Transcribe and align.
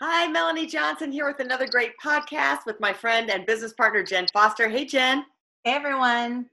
Hi, 0.00 0.28
Melanie 0.28 0.66
Johnson 0.68 1.10
here 1.10 1.26
with 1.26 1.40
another 1.40 1.66
great 1.66 1.90
podcast 2.00 2.58
with 2.66 2.78
my 2.78 2.92
friend 2.92 3.32
and 3.32 3.44
business 3.44 3.72
partner, 3.72 4.04
Jen 4.04 4.28
Foster. 4.32 4.68
Hey, 4.68 4.84
Jen. 4.84 5.24
Hey, 5.64 5.72
everyone. 5.72 6.48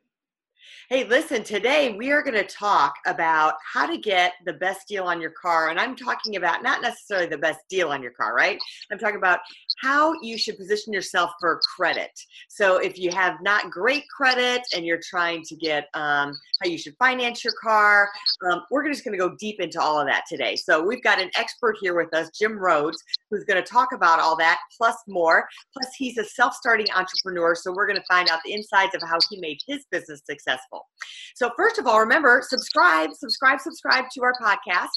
Hey, 0.89 1.03
listen, 1.03 1.43
today 1.43 1.93
we 1.95 2.11
are 2.11 2.23
going 2.23 2.33
to 2.33 2.43
talk 2.43 2.95
about 3.05 3.53
how 3.71 3.85
to 3.85 3.99
get 3.99 4.33
the 4.47 4.53
best 4.53 4.87
deal 4.87 5.03
on 5.03 5.21
your 5.21 5.29
car. 5.29 5.69
And 5.69 5.79
I'm 5.79 5.95
talking 5.95 6.37
about 6.37 6.63
not 6.63 6.81
necessarily 6.81 7.27
the 7.27 7.37
best 7.37 7.59
deal 7.69 7.89
on 7.89 8.01
your 8.01 8.13
car, 8.13 8.35
right? 8.35 8.57
I'm 8.91 8.97
talking 8.97 9.17
about 9.17 9.41
how 9.81 10.13
you 10.21 10.37
should 10.37 10.57
position 10.57 10.93
yourself 10.93 11.31
for 11.39 11.59
credit. 11.75 12.11
So 12.49 12.77
if 12.77 12.97
you 12.97 13.11
have 13.11 13.35
not 13.41 13.71
great 13.71 14.03
credit 14.15 14.61
and 14.73 14.85
you're 14.85 15.01
trying 15.09 15.43
to 15.43 15.55
get 15.55 15.87
um, 15.93 16.33
how 16.61 16.69
you 16.69 16.77
should 16.77 16.95
finance 16.97 17.43
your 17.43 17.53
car, 17.61 18.09
um, 18.49 18.61
we're 18.71 18.87
just 18.87 19.03
going 19.03 19.17
to 19.17 19.17
go 19.17 19.35
deep 19.39 19.59
into 19.59 19.81
all 19.81 19.99
of 19.99 20.07
that 20.07 20.23
today. 20.29 20.55
So 20.55 20.83
we've 20.83 21.03
got 21.03 21.21
an 21.21 21.29
expert 21.37 21.75
here 21.81 21.95
with 21.95 22.13
us, 22.13 22.29
Jim 22.37 22.57
Rhodes, 22.57 22.97
who's 23.29 23.43
going 23.43 23.61
to 23.61 23.69
talk 23.69 23.89
about 23.93 24.19
all 24.19 24.35
that 24.37 24.59
plus 24.77 24.95
more. 25.07 25.47
Plus, 25.73 25.91
he's 25.97 26.17
a 26.17 26.23
self 26.23 26.53
starting 26.53 26.87
entrepreneur. 26.95 27.55
So 27.55 27.73
we're 27.73 27.87
going 27.87 27.99
to 27.99 28.05
find 28.09 28.29
out 28.29 28.39
the 28.45 28.53
insides 28.53 28.95
of 28.95 29.01
how 29.01 29.17
he 29.29 29.39
made 29.39 29.57
his 29.67 29.85
business 29.91 30.21
successful. 30.25 30.85
So, 31.35 31.51
first 31.57 31.79
of 31.79 31.87
all, 31.87 31.99
remember 31.99 32.41
subscribe, 32.47 33.09
subscribe, 33.13 33.59
subscribe 33.59 34.05
to 34.13 34.23
our 34.23 34.33
podcast 34.41 34.87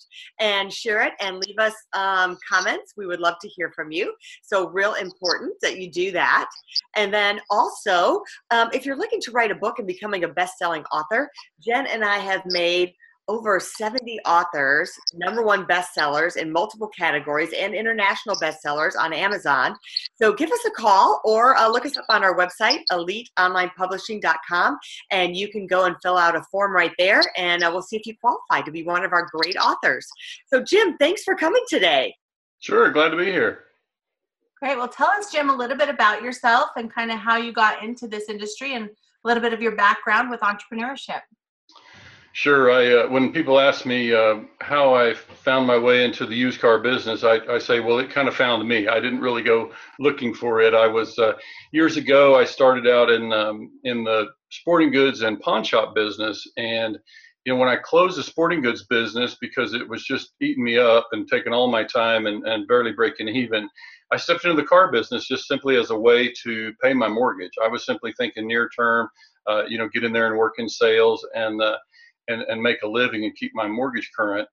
and 0.41 0.73
share 0.73 1.03
it 1.03 1.13
and 1.21 1.39
leave 1.39 1.59
us 1.59 1.75
um, 1.95 2.37
comments. 2.49 2.93
We 2.97 3.07
would 3.07 3.21
love 3.21 3.35
to 3.43 3.49
hear 3.49 3.73
from 3.75 3.91
you. 3.91 4.15
So, 4.43 4.68
real 4.69 4.95
important 4.95 5.55
that 5.63 5.79
you 5.79 5.91
do 5.91 6.13
that. 6.13 6.49
And 6.97 7.13
then 7.13 7.41
also, 7.51 8.23
um, 8.51 8.69
if 8.73 8.85
you're 8.85 8.97
looking 8.97 9.21
to 9.23 9.31
write 9.33 9.51
a 9.51 9.55
book 9.55 9.79
and 9.79 9.87
becoming 9.87 10.25
a 10.25 10.29
best 10.29 10.59
selling 10.59 10.85
author, 10.93 11.31
Jen 11.61 11.87
and 11.87 12.05
I 12.05 12.19
have 12.19 12.43
made 12.47 12.95
over 13.29 13.61
70 13.61 14.19
authors, 14.27 14.91
number 15.15 15.43
one 15.43 15.67
bestsellers 15.67 16.37
in 16.37 16.51
multiple 16.51 16.89
categories, 16.89 17.51
and 17.57 17.75
international 17.75 18.35
bestsellers 18.37 18.97
on 18.99 19.13
Amazon. 19.13 19.77
So 20.21 20.33
give 20.33 20.51
us 20.51 20.65
a 20.67 20.71
call 20.71 21.21
or 21.25 21.57
uh, 21.57 21.69
look 21.69 21.85
us 21.85 21.97
up 21.97 22.07
on 22.09 22.25
our 22.25 22.37
website, 22.37 22.81
eliteonlinepublishing.com, 22.91 24.79
and 25.11 25.37
you 25.37 25.49
can 25.49 25.67
go 25.67 25.85
and 25.85 25.95
fill 26.03 26.17
out 26.17 26.37
a 26.37 26.43
form 26.51 26.73
right 26.73 26.93
there, 26.99 27.23
and 27.37 27.63
uh, 27.63 27.71
we'll 27.71 27.83
see 27.83 27.97
if 27.97 28.07
you 28.07 28.15
qualify 28.21 28.63
to 28.63 28.73
be 28.73 28.83
one 28.83 29.05
of 29.05 29.13
our 29.13 29.29
great 29.31 29.57
authors. 29.57 30.07
So, 30.47 30.63
Jim, 30.63 30.97
thanks 30.99 31.23
for 31.23 31.35
coming 31.35 31.63
today. 31.69 32.15
Sure, 32.61 32.91
glad 32.91 33.11
to 33.11 33.17
be 33.17 33.27
here. 33.27 33.68
Great. 34.61 34.77
Well, 34.77 34.89
tell 34.89 35.09
us, 35.09 35.31
Jim, 35.31 35.51
a 35.51 35.57
little 35.57 35.77
bit 35.77 35.89
about 35.89 36.23
yourself 36.23 36.71
and 36.77 36.93
kind 36.93 37.13
of 37.13 37.19
how 37.19 37.37
you 37.37 37.53
got 37.53 37.83
into 37.83 38.09
this 38.09 38.29
industry 38.29 38.75
and 38.75 38.87
a 38.87 39.29
little 39.29 39.43
bit 39.43 39.53
of 39.53 39.63
your 39.63 39.77
background 39.77 40.31
with 40.31 40.41
entrepreneurship. 40.41 41.21
Sure. 42.33 42.71
I 42.71 42.93
uh, 42.93 43.09
when 43.09 43.33
people 43.33 43.59
ask 43.59 43.85
me 43.85 44.15
uh, 44.15 44.41
how 44.61 44.95
I 44.95 45.15
found 45.15 45.67
my 45.67 45.79
way 45.79 46.05
into 46.05 46.25
the 46.25 46.37
used 46.37 46.61
car 46.61 46.79
business, 46.79 47.25
I, 47.25 47.39
I, 47.51 47.59
say, 47.59 47.81
well, 47.81 47.99
it 47.99 48.11
kind 48.11 48.29
of 48.29 48.37
found 48.37 48.69
me. 48.69 48.87
I 48.87 49.01
didn't 49.01 49.21
really 49.21 49.43
go 49.43 49.73
looking 49.99 50.33
for 50.33 50.61
it. 50.61 50.73
I 50.73 50.87
was 50.87 51.19
uh, 51.19 51.33
years 51.73 51.97
ago. 51.97 52.39
I 52.39 52.45
started 52.45 52.87
out 52.87 53.11
in 53.11 53.33
um, 53.33 53.73
in 53.83 54.05
the 54.05 54.29
sporting 54.51 54.93
goods 54.93 55.23
and 55.23 55.41
pawn 55.41 55.65
shop 55.65 55.97
business, 55.97 56.47
and 56.57 56.97
you 57.45 57.55
know 57.55 57.59
when 57.59 57.69
I 57.69 57.77
closed 57.77 58.19
the 58.19 58.23
sporting 58.23 58.61
goods 58.63 58.85
business 58.85 59.37
because 59.41 59.75
it 59.75 59.89
was 59.89 60.05
just 60.05 60.35
eating 60.41 60.63
me 60.63 60.79
up 60.79 61.09
and 61.11 61.27
taking 61.27 61.53
all 61.53 61.69
my 61.69 61.83
time 61.83 62.27
and, 62.27 62.47
and 62.47 62.69
barely 62.69 62.93
breaking 62.93 63.29
even. 63.29 63.69
I 64.11 64.17
stepped 64.17 64.45
into 64.45 64.57
the 64.57 64.67
car 64.67 64.91
business 64.91 65.27
just 65.27 65.47
simply 65.47 65.77
as 65.77 65.91
a 65.91 65.99
way 65.99 66.33
to 66.45 66.73
pay 66.83 66.95
my 66.95 67.09
mortgage. 67.09 67.53
I 67.63 67.69
was 67.69 67.85
simply 67.85 68.13
thinking 68.17 68.47
near 68.47 68.69
term, 68.71 69.09
uh, 69.47 69.65
you 69.69 69.79
know, 69.79 69.89
get 69.89 70.05
in 70.05 70.13
there 70.13 70.29
and 70.29 70.39
work 70.39 70.55
in 70.59 70.69
sales 70.69 71.27
and 71.35 71.61
uh, 71.61 71.77
and, 72.29 72.43
and 72.43 72.63
make 72.63 72.83
a 72.83 72.89
living 72.89 73.25
and 73.25 73.35
keep 73.37 73.53
my 73.55 73.67
mortgage 73.67 74.11
current. 74.17 74.49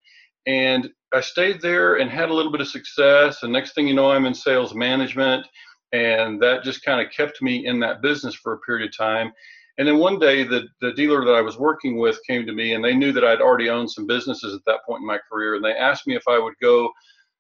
And 0.48 0.90
I 1.14 1.22
stayed 1.22 1.62
there 1.62 1.96
and 1.96 2.10
had 2.10 2.30
a 2.30 2.34
little 2.34 2.52
bit 2.52 2.62
of 2.62 2.68
success. 2.68 3.44
And 3.44 3.52
next 3.52 3.74
thing 3.74 3.88
you 3.88 3.94
know, 3.94 4.12
I'm 4.12 4.26
in 4.26 4.34
sales 4.34 4.74
management. 4.74 5.46
And 5.92 6.42
that 6.42 6.64
just 6.64 6.84
kind 6.84 7.06
of 7.06 7.12
kept 7.12 7.42
me 7.42 7.66
in 7.66 7.80
that 7.80 8.02
business 8.02 8.36
for 8.36 8.54
a 8.54 8.60
period 8.60 8.88
of 8.88 8.98
time. 8.98 9.32
And 9.78 9.88
then 9.88 9.98
one 9.98 10.20
day, 10.20 10.44
the, 10.44 10.68
the 10.80 10.94
dealer 10.94 11.26
that 11.26 11.34
I 11.34 11.42
was 11.42 11.58
working 11.58 11.98
with 11.98 12.18
came 12.26 12.46
to 12.46 12.54
me, 12.54 12.74
and 12.74 12.84
they 12.84 12.96
knew 12.96 13.12
that 13.12 13.26
I'd 13.26 13.42
already 13.42 13.70
owned 13.70 13.92
some 13.92 14.08
businesses 14.08 14.56
at 14.56 14.62
that 14.66 14.80
point 14.88 15.02
in 15.02 15.08
my 15.08 15.20
career. 15.30 15.56
And 15.56 15.66
they 15.66 15.74
asked 15.74 16.08
me 16.08 16.16
if 16.16 16.24
I 16.30 16.40
would 16.40 16.54
go 16.62 16.90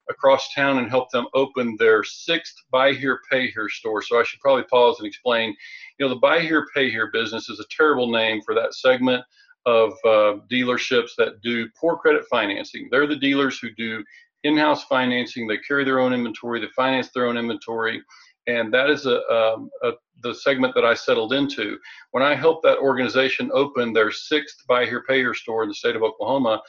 across 0.09 0.53
town 0.53 0.77
and 0.77 0.89
help 0.89 1.09
them 1.11 1.27
open 1.33 1.75
their 1.79 2.03
sixth 2.03 2.55
buy 2.71 2.93
here, 2.93 3.19
pay 3.31 3.49
here 3.51 3.69
store. 3.69 4.01
So 4.01 4.19
I 4.19 4.23
should 4.23 4.39
probably 4.39 4.63
pause 4.63 4.97
and 4.99 5.07
explain. 5.07 5.55
You 5.97 6.05
know, 6.05 6.13
the 6.13 6.19
buy 6.19 6.41
here, 6.41 6.67
pay 6.75 6.89
here 6.89 7.09
business 7.11 7.49
is 7.49 7.59
a 7.59 7.65
terrible 7.75 8.11
name 8.11 8.41
for 8.41 8.53
that 8.55 8.73
segment 8.73 9.23
of 9.65 9.93
uh, 10.05 10.37
dealerships 10.51 11.11
that 11.17 11.41
do 11.41 11.67
poor 11.79 11.97
credit 11.97 12.23
financing. 12.29 12.87
They're 12.91 13.07
the 13.07 13.15
dealers 13.15 13.57
who 13.59 13.69
do 13.75 14.03
in-house 14.43 14.83
financing. 14.83 15.47
They 15.47 15.57
carry 15.57 15.83
their 15.83 15.99
own 15.99 16.13
inventory. 16.13 16.59
They 16.59 16.67
finance 16.75 17.09
their 17.11 17.25
own 17.25 17.37
inventory, 17.37 18.03
and 18.45 18.71
that 18.73 18.91
is 18.91 19.07
a, 19.07 19.27
um, 19.27 19.71
a, 19.83 19.93
the 20.21 20.35
segment 20.35 20.75
that 20.75 20.85
I 20.85 20.93
settled 20.93 21.33
into. 21.33 21.79
When 22.11 22.23
I 22.23 22.35
helped 22.35 22.63
that 22.63 22.77
organization 22.77 23.49
open 23.53 23.91
their 23.91 24.11
sixth 24.11 24.63
Buy 24.67 24.85
Here 24.85 25.03
Pay 25.07 25.17
Here 25.17 25.33
store 25.33 25.63
in 25.63 25.69
the 25.69 25.75
state 25.75 25.95
of 25.95 26.03
Oklahoma, 26.03 26.61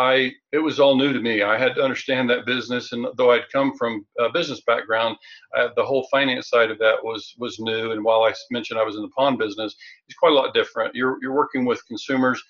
I 0.00 0.32
it 0.50 0.58
was 0.58 0.80
all 0.80 0.96
new 0.96 1.12
to 1.12 1.20
me. 1.20 1.42
I 1.42 1.58
had 1.58 1.74
to 1.74 1.82
understand 1.82 2.30
that 2.30 2.46
business, 2.46 2.92
and 2.92 3.06
though 3.18 3.32
I'd 3.32 3.52
come 3.52 3.76
from 3.76 4.06
a 4.18 4.30
business 4.30 4.62
background, 4.66 5.18
uh, 5.54 5.68
the 5.76 5.84
whole 5.84 6.08
finance 6.10 6.48
side 6.48 6.70
of 6.70 6.78
that 6.78 7.04
was 7.04 7.34
was 7.38 7.60
new. 7.60 7.92
And 7.92 8.02
while 8.02 8.22
I 8.24 8.32
mentioned 8.50 8.80
I 8.80 8.84
was 8.84 8.96
in 8.96 9.02
the 9.02 9.10
pawn 9.16 9.36
business, 9.36 9.76
it's 10.08 10.18
quite 10.18 10.32
a 10.32 10.34
lot 10.34 10.54
different. 10.54 10.94
You're 10.94 11.18
you're 11.20 11.34
working 11.34 11.66
with 11.66 11.86
consumers 11.86 12.42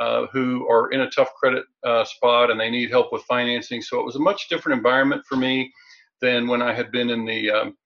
uh, 0.00 0.26
who 0.32 0.68
are 0.68 0.90
in 0.90 1.00
a 1.00 1.10
tough 1.10 1.32
credit 1.40 1.64
uh, 1.82 2.04
spot 2.04 2.50
and 2.50 2.60
they 2.60 2.70
need 2.70 2.90
help 2.90 3.10
with 3.10 3.22
financing. 3.22 3.80
So 3.80 3.98
it 3.98 4.04
was 4.04 4.16
a 4.16 4.20
much 4.20 4.48
different 4.50 4.76
environment 4.76 5.22
for 5.26 5.36
me 5.36 5.72
than 6.20 6.46
when 6.46 6.60
I 6.60 6.74
had 6.74 6.92
been 6.92 7.08
in 7.08 7.24
the 7.24 7.50
um, 7.50 7.76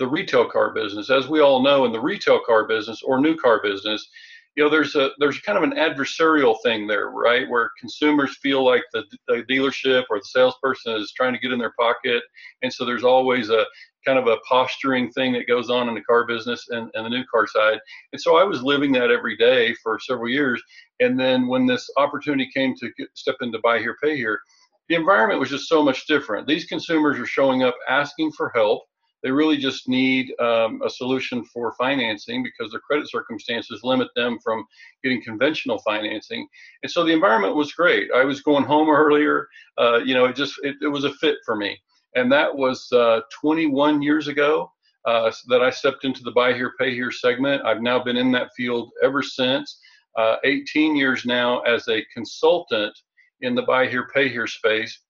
the 0.00 0.08
retail 0.08 0.50
car 0.50 0.74
business. 0.74 1.08
As 1.08 1.28
we 1.28 1.40
all 1.40 1.62
know, 1.62 1.84
in 1.84 1.92
the 1.92 2.00
retail 2.00 2.40
car 2.44 2.66
business 2.66 3.00
or 3.04 3.20
new 3.20 3.36
car 3.36 3.62
business, 3.62 4.08
you 4.56 4.62
know 4.62 4.70
there's 4.70 4.94
a 4.96 5.10
there's 5.18 5.40
kind 5.40 5.56
of 5.56 5.64
an 5.64 5.72
adversarial 5.72 6.56
thing 6.62 6.86
there 6.86 7.10
right? 7.10 7.48
Where 7.48 7.70
consumers 7.78 8.36
feel 8.42 8.64
like 8.64 8.82
the, 8.92 9.04
the 9.28 9.44
dealership 9.48 10.04
or 10.10 10.18
the 10.18 10.24
salesperson 10.24 10.96
is 10.96 11.12
trying 11.12 11.32
to 11.32 11.38
get 11.38 11.52
in 11.52 11.58
their 11.58 11.74
pocket. 11.78 12.22
And 12.62 12.72
so 12.72 12.84
there's 12.84 13.04
always 13.04 13.50
a 13.50 13.64
kind 14.04 14.18
of 14.18 14.26
a 14.26 14.38
posturing 14.48 15.10
thing 15.12 15.32
that 15.32 15.46
goes 15.46 15.70
on 15.70 15.88
in 15.88 15.94
the 15.94 16.00
car 16.00 16.26
business 16.26 16.66
and, 16.70 16.90
and 16.94 17.06
the 17.06 17.10
new 17.10 17.24
car 17.30 17.46
side. 17.46 17.78
And 18.12 18.20
so 18.20 18.36
i 18.36 18.44
was 18.44 18.62
living 18.62 18.92
that 18.92 19.10
every 19.10 19.36
day 19.36 19.74
for 19.82 19.98
several 20.00 20.28
years. 20.28 20.62
And 21.00 21.18
then 21.18 21.46
when 21.46 21.66
this 21.66 21.88
opportunity 21.96 22.50
came 22.52 22.74
to 22.76 22.90
get, 22.98 23.08
step 23.14 23.36
into 23.40 23.58
buy 23.62 23.78
here 23.78 23.96
pay 24.02 24.16
here 24.16 24.40
the 24.88 24.96
environment 24.96 25.40
was 25.40 25.48
just 25.48 25.68
so 25.68 25.82
much 25.82 26.06
different. 26.06 26.46
These 26.46 26.66
consumers 26.66 27.18
are 27.18 27.24
showing 27.24 27.62
up 27.62 27.76
asking 27.88 28.32
for 28.32 28.50
help 28.54 28.82
they 29.22 29.30
really 29.30 29.56
just 29.56 29.88
need 29.88 30.32
um, 30.40 30.80
a 30.84 30.90
solution 30.90 31.44
for 31.44 31.74
financing 31.74 32.42
because 32.42 32.72
their 32.72 32.80
credit 32.80 33.08
circumstances 33.08 33.80
limit 33.84 34.08
them 34.16 34.38
from 34.42 34.64
getting 35.02 35.22
conventional 35.22 35.78
financing. 35.80 36.46
And 36.82 36.90
so 36.90 37.04
the 37.04 37.12
environment 37.12 37.54
was 37.54 37.72
great. 37.72 38.10
I 38.14 38.24
was 38.24 38.42
going 38.42 38.64
home 38.64 38.90
earlier. 38.90 39.48
Uh, 39.78 39.98
you 39.98 40.14
know, 40.14 40.24
it 40.24 40.36
just 40.36 40.54
it, 40.62 40.76
it, 40.82 40.88
was 40.88 41.04
a 41.04 41.14
fit 41.14 41.36
for 41.44 41.56
me. 41.56 41.78
And 42.14 42.30
that 42.32 42.54
was 42.54 42.90
uh, 42.92 43.20
21 43.40 44.02
years 44.02 44.28
ago 44.28 44.70
uh, 45.06 45.30
that 45.48 45.62
I 45.62 45.70
stepped 45.70 46.04
into 46.04 46.22
the 46.22 46.32
buy 46.32 46.52
here, 46.52 46.74
pay 46.78 46.94
here 46.94 47.10
segment. 47.10 47.64
I've 47.64 47.80
now 47.80 48.02
been 48.02 48.16
in 48.16 48.32
that 48.32 48.50
field 48.56 48.90
ever 49.02 49.22
since. 49.22 49.78
Uh, 50.18 50.36
18 50.44 50.94
years 50.94 51.24
now 51.24 51.60
as 51.60 51.88
a 51.88 52.04
consultant 52.12 52.92
in 53.40 53.54
the 53.54 53.62
buy 53.62 53.86
here, 53.86 54.08
pay 54.14 54.28
here 54.28 54.46
space. 54.46 55.00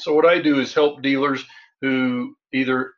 So 0.00 0.12
what 0.12 0.26
I 0.26 0.40
do 0.40 0.58
is 0.58 0.74
help 0.74 1.02
dealers 1.02 1.44
who 1.80 2.34
either 2.52 2.94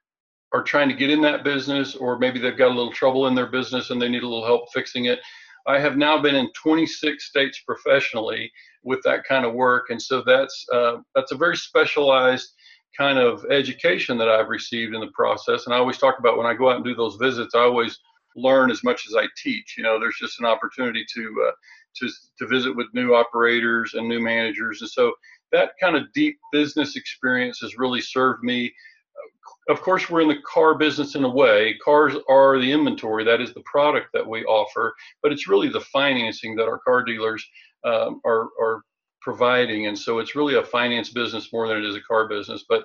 are 0.52 0.62
trying 0.62 0.88
to 0.88 0.94
get 0.94 1.10
in 1.10 1.20
that 1.22 1.44
business 1.44 1.94
or 1.94 2.18
maybe 2.18 2.38
they've 2.38 2.56
got 2.56 2.68
a 2.70 2.74
little 2.74 2.92
trouble 2.92 3.26
in 3.26 3.34
their 3.34 3.46
business 3.46 3.90
and 3.90 4.00
they 4.00 4.08
need 4.08 4.22
a 4.22 4.28
little 4.28 4.46
help 4.46 4.72
fixing 4.72 5.06
it. 5.06 5.20
I 5.66 5.80
have 5.80 5.96
now 5.96 6.20
been 6.20 6.36
in 6.36 6.50
26 6.52 7.24
states 7.24 7.60
professionally 7.66 8.52
with 8.84 9.02
that 9.02 9.24
kind 9.24 9.44
of 9.44 9.52
work, 9.52 9.86
and 9.90 10.00
so 10.00 10.22
that's 10.24 10.64
uh, 10.72 10.98
that's 11.14 11.32
a 11.32 11.36
very 11.36 11.56
specialized 11.56 12.54
kind 12.96 13.18
of 13.18 13.44
education 13.50 14.16
that 14.18 14.28
I've 14.28 14.48
received 14.48 14.94
in 14.94 15.00
the 15.00 15.08
process. 15.08 15.66
And 15.66 15.74
I 15.74 15.78
always 15.78 15.98
talk 15.98 16.18
about 16.18 16.38
when 16.38 16.46
I 16.46 16.54
go 16.54 16.70
out 16.70 16.76
and 16.76 16.84
do 16.84 16.94
those 16.94 17.16
visits, 17.16 17.54
I 17.54 17.60
always 17.60 17.98
learn 18.36 18.70
as 18.70 18.84
much 18.84 19.06
as 19.06 19.14
I 19.16 19.26
teach. 19.36 19.74
You 19.76 19.82
know, 19.82 19.98
there's 19.98 20.18
just 20.20 20.38
an 20.38 20.46
opportunity 20.46 21.04
to 21.14 21.46
uh, 21.48 21.52
to 21.96 22.08
to 22.38 22.46
visit 22.46 22.76
with 22.76 22.86
new 22.94 23.14
operators 23.14 23.94
and 23.94 24.08
new 24.08 24.20
managers, 24.20 24.82
and 24.82 24.90
so 24.90 25.12
that 25.50 25.72
kind 25.80 25.96
of 25.96 26.12
deep 26.12 26.38
business 26.52 26.96
experience 26.96 27.58
has 27.60 27.76
really 27.76 28.00
served 28.00 28.44
me 28.44 28.72
of 29.68 29.80
course, 29.80 30.08
we're 30.08 30.20
in 30.20 30.28
the 30.28 30.42
car 30.46 30.76
business 30.76 31.14
in 31.14 31.24
a 31.24 31.28
way. 31.28 31.76
Cars 31.84 32.14
are 32.28 32.58
the 32.58 32.70
inventory, 32.70 33.24
that 33.24 33.40
is 33.40 33.52
the 33.52 33.62
product 33.64 34.08
that 34.12 34.26
we 34.26 34.44
offer, 34.44 34.94
but 35.22 35.32
it's 35.32 35.48
really 35.48 35.68
the 35.68 35.80
financing 35.80 36.54
that 36.56 36.68
our 36.68 36.78
car 36.78 37.02
dealers 37.04 37.44
um, 37.84 38.20
are, 38.24 38.48
are 38.60 38.82
providing. 39.20 39.86
And 39.86 39.98
so 39.98 40.18
it's 40.18 40.36
really 40.36 40.54
a 40.54 40.62
finance 40.62 41.10
business 41.10 41.52
more 41.52 41.66
than 41.68 41.78
it 41.78 41.84
is 41.84 41.96
a 41.96 42.00
car 42.00 42.28
business. 42.28 42.64
But 42.68 42.84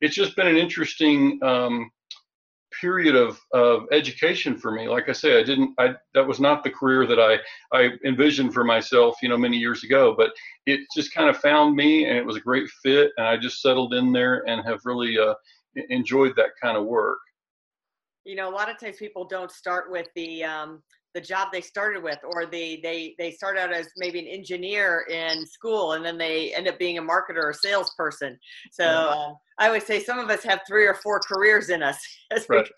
it's 0.00 0.14
just 0.14 0.34
been 0.36 0.46
an 0.46 0.56
interesting 0.56 1.38
um, 1.42 1.90
period 2.80 3.14
of, 3.14 3.38
of 3.52 3.84
education 3.92 4.56
for 4.56 4.72
me. 4.72 4.88
Like 4.88 5.08
I 5.08 5.12
say, 5.12 5.38
I 5.38 5.42
didn't, 5.42 5.74
I, 5.78 5.94
that 6.14 6.26
was 6.26 6.40
not 6.40 6.64
the 6.64 6.70
career 6.70 7.06
that 7.06 7.20
I, 7.20 7.38
I 7.76 7.90
envisioned 8.04 8.54
for 8.54 8.64
myself, 8.64 9.16
you 9.22 9.28
know, 9.28 9.36
many 9.36 9.58
years 9.58 9.84
ago, 9.84 10.14
but 10.16 10.30
it 10.66 10.80
just 10.94 11.14
kind 11.14 11.28
of 11.28 11.36
found 11.36 11.76
me 11.76 12.06
and 12.06 12.16
it 12.16 12.24
was 12.24 12.36
a 12.36 12.40
great 12.40 12.68
fit. 12.82 13.12
And 13.16 13.26
I 13.26 13.36
just 13.36 13.60
settled 13.60 13.94
in 13.94 14.12
there 14.12 14.48
and 14.48 14.66
have 14.66 14.80
really, 14.84 15.18
uh, 15.18 15.34
enjoyed 15.74 16.34
that 16.36 16.50
kind 16.60 16.76
of 16.76 16.84
work. 16.84 17.18
You 18.24 18.36
know, 18.36 18.48
a 18.48 18.54
lot 18.54 18.70
of 18.70 18.78
times 18.78 18.96
people 18.96 19.24
don't 19.26 19.50
start 19.50 19.90
with 19.90 20.06
the 20.14 20.44
um, 20.44 20.82
the 21.14 21.20
job 21.20 21.48
they 21.52 21.60
started 21.60 22.02
with, 22.02 22.18
or 22.24 22.46
they 22.46 22.80
they 22.82 23.14
they 23.18 23.30
start 23.30 23.58
out 23.58 23.72
as 23.72 23.88
maybe 23.96 24.18
an 24.18 24.26
engineer 24.26 25.04
in 25.10 25.46
school, 25.46 25.92
and 25.92 26.04
then 26.04 26.16
they 26.16 26.54
end 26.54 26.68
up 26.68 26.78
being 26.78 26.98
a 26.98 27.02
marketer 27.02 27.42
or 27.42 27.52
salesperson. 27.52 28.38
So 28.70 28.84
uh, 28.84 29.32
I 29.58 29.70
would 29.70 29.82
say 29.82 30.02
some 30.02 30.18
of 30.18 30.30
us 30.30 30.42
have 30.44 30.60
three 30.66 30.86
or 30.86 30.94
four 30.94 31.20
careers 31.20 31.70
in 31.70 31.82
us 31.82 31.98
right. 32.48 32.68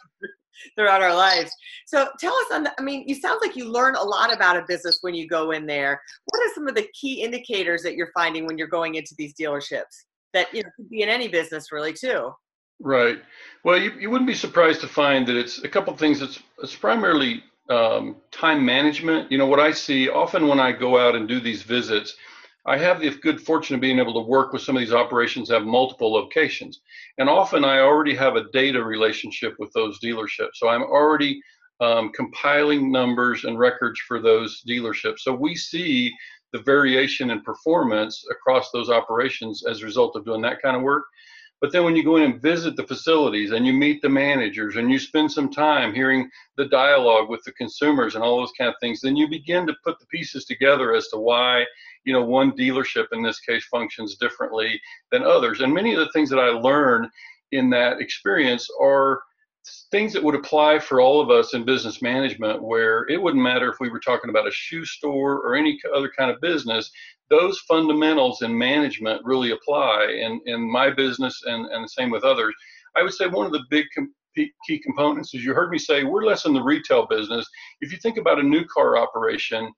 throughout 0.77 1.03
our 1.03 1.15
lives. 1.15 1.53
So 1.87 2.09
tell 2.19 2.35
us 2.35 2.47
on 2.53 2.65
the, 2.65 2.75
I 2.79 2.83
mean, 2.83 3.05
you 3.07 3.15
sound 3.15 3.41
like 3.43 3.57
you 3.57 3.71
learn 3.71 3.97
a 3.97 4.03
lot 4.03 4.33
about 4.33 4.57
a 4.57 4.65
business 4.67 4.99
when 5.03 5.15
you 5.15 5.29
go 5.29 5.53
in 5.53 5.67
there. 5.67 6.01
What 6.27 6.43
are 6.47 6.55
some 6.55 6.67
of 6.67 6.75
the 6.75 6.89
key 6.99 7.23
indicators 7.23 7.83
that 7.83 7.95
you're 7.95 8.11
finding 8.15 8.47
when 8.47 8.59
you're 8.59 8.67
going 8.67 8.97
into 8.97 9.15
these 9.17 9.35
dealerships 9.35 10.05
that 10.33 10.53
you 10.53 10.63
know 10.63 10.71
could 10.77 10.91
be 10.91 11.03
in 11.03 11.09
any 11.09 11.29
business 11.29 11.71
really 11.71 11.93
too? 11.93 12.33
Right. 12.85 13.19
Well, 13.65 13.79
you, 13.79 13.93
you 13.99 14.11
wouldn't 14.11 14.29
be 14.29 14.35
surprised 14.35 14.83
to 14.83 14.89
find 14.89 15.27
that 15.27 15.37
it's 15.37 15.65
a 15.65 15.69
couple 15.69 15.97
things. 15.97 16.21
It's, 16.21 16.39
it's 16.63 16.77
primarily 16.77 17.43
um, 17.71 18.17
time 18.31 18.65
management. 18.65 19.33
You 19.33 19.39
know, 19.39 19.47
what 19.47 19.59
I 19.59 19.73
see 19.73 20.11
often 20.11 20.49
when 20.49 20.61
I 20.61 20.71
go 20.71 20.99
out 20.99 21.17
and 21.17 21.27
do 21.27 21.41
these 21.41 21.63
visits, 21.63 22.15
I 22.67 22.77
have 22.77 23.01
the 23.01 23.11
good 23.11 23.41
fortune 23.41 23.75
of 23.75 23.81
being 23.81 23.99
able 23.99 24.13
to 24.15 24.29
work 24.29 24.53
with 24.53 24.61
some 24.63 24.77
of 24.77 24.81
these 24.81 24.93
operations 24.93 25.49
that 25.49 25.55
have 25.55 25.67
multiple 25.67 26.13
locations. 26.13 26.83
And 27.19 27.29
often 27.29 27.65
I 27.65 27.81
already 27.81 28.15
have 28.17 28.37
a 28.37 28.51
data 28.53 28.85
relationship 28.85 29.55
with 29.59 29.73
those 29.73 29.99
dealerships. 30.01 30.57
So 30.57 30.69
I'm 30.69 30.83
already 30.83 31.43
um, 31.81 32.13
compiling 32.13 32.93
numbers 32.93 33.45
and 33.45 33.59
records 33.59 33.99
for 34.07 34.21
those 34.21 34.63
dealerships. 34.69 35.21
So 35.21 35.35
we 35.35 35.57
see 35.57 36.13
the 36.53 36.61
variation 36.61 37.31
in 37.31 37.41
performance 37.43 38.25
across 38.31 38.71
those 38.73 38.91
operations 38.91 39.65
as 39.67 39.83
a 39.83 39.87
result 39.87 40.17
of 40.17 40.27
doing 40.27 40.43
that 40.43 40.63
kind 40.63 40.77
of 40.77 40.83
work. 40.83 41.05
But 41.65 41.73
then 41.73 41.85
when 41.85 41.97
you 41.97 42.05
go 42.05 42.17
in 42.17 42.25
and 42.25 42.43
visit 42.43 42.77
the 42.77 42.87
facilities 42.87 43.53
and 43.53 43.67
you 43.67 43.73
meet 43.73 44.03
the 44.03 44.09
managers 44.11 44.77
and 44.77 44.93
you 44.93 44.99
spend 44.99 45.33
some 45.33 45.51
time 45.51 45.95
hearing 45.95 46.31
the 46.59 46.67
dialogue 46.67 47.31
with 47.31 47.43
the 47.45 47.53
consumers 47.53 48.15
and 48.15 48.23
all 48.23 48.37
those 48.37 48.53
kind 48.53 48.69
of 48.69 48.75
things, 48.83 49.01
then 49.01 49.17
you 49.17 49.27
begin 49.29 49.67
to 49.69 49.77
put 49.83 49.99
the 49.99 50.05
pieces 50.05 50.45
together 50.45 50.95
as 50.95 51.09
to 51.09 51.17
why, 51.17 51.65
you 52.05 52.13
know, 52.13 52.23
one 52.23 52.53
dealership 52.53 53.07
in 53.13 53.23
this 53.23 53.41
case 53.41 53.65
functions 53.65 54.17
differently 54.17 54.79
than 55.11 55.23
others. 55.23 55.63
And 55.63 55.73
many 55.73 55.95
of 55.95 56.01
the 56.01 56.13
things 56.13 56.29
that 56.29 56.39
I 56.39 56.49
learned 56.49 57.09
in 57.53 57.71
that 57.71 57.99
experience 57.99 58.69
are 58.79 59.23
things 59.91 60.13
that 60.13 60.23
would 60.23 60.35
apply 60.35 60.79
for 60.79 61.01
all 61.01 61.21
of 61.21 61.31
us 61.31 61.55
in 61.55 61.65
business 61.65 62.03
management 62.03 62.63
where 62.63 63.09
it 63.09 63.21
wouldn't 63.21 63.43
matter 63.43 63.71
if 63.71 63.81
we 63.81 63.89
were 63.89 64.01
talking 64.01 64.29
about 64.29 64.47
a 64.47 64.53
shoe 64.53 64.85
store 64.85 65.39
or 65.39 65.55
any 65.55 65.81
other 65.95 66.11
kind 66.17 66.31
of 66.31 66.41
business 66.41 66.91
those 67.31 67.59
fundamentals 67.61 68.43
in 68.43 68.57
management 68.57 69.25
really 69.25 69.53
apply 69.53 70.07
in, 70.21 70.41
in 70.47 70.61
my 70.61 70.91
business 70.91 71.43
and, 71.47 71.67
and 71.67 71.85
the 71.85 71.89
same 71.89 72.11
with 72.11 72.25
others. 72.25 72.55
I 72.97 73.03
would 73.03 73.15
say 73.15 73.27
one 73.27 73.47
of 73.47 73.53
the 73.53 73.65
big 73.71 73.87
com- 73.95 74.15
key 74.37 74.79
components 74.81 75.33
is 75.35 75.45
you 75.45 75.55
heard 75.55 75.71
me 75.71 75.79
say 75.79 76.05
we're 76.05 76.25
less 76.25 76.45
in 76.45 76.53
the 76.53 76.63
retail 76.63 77.07
business. 77.07 77.49
If 77.81 77.93
you 77.93 77.99
think 77.99 78.19
about 78.19 78.41
a 78.41 78.43
new 78.43 78.65
car 78.65 78.99
operation, 78.99 79.73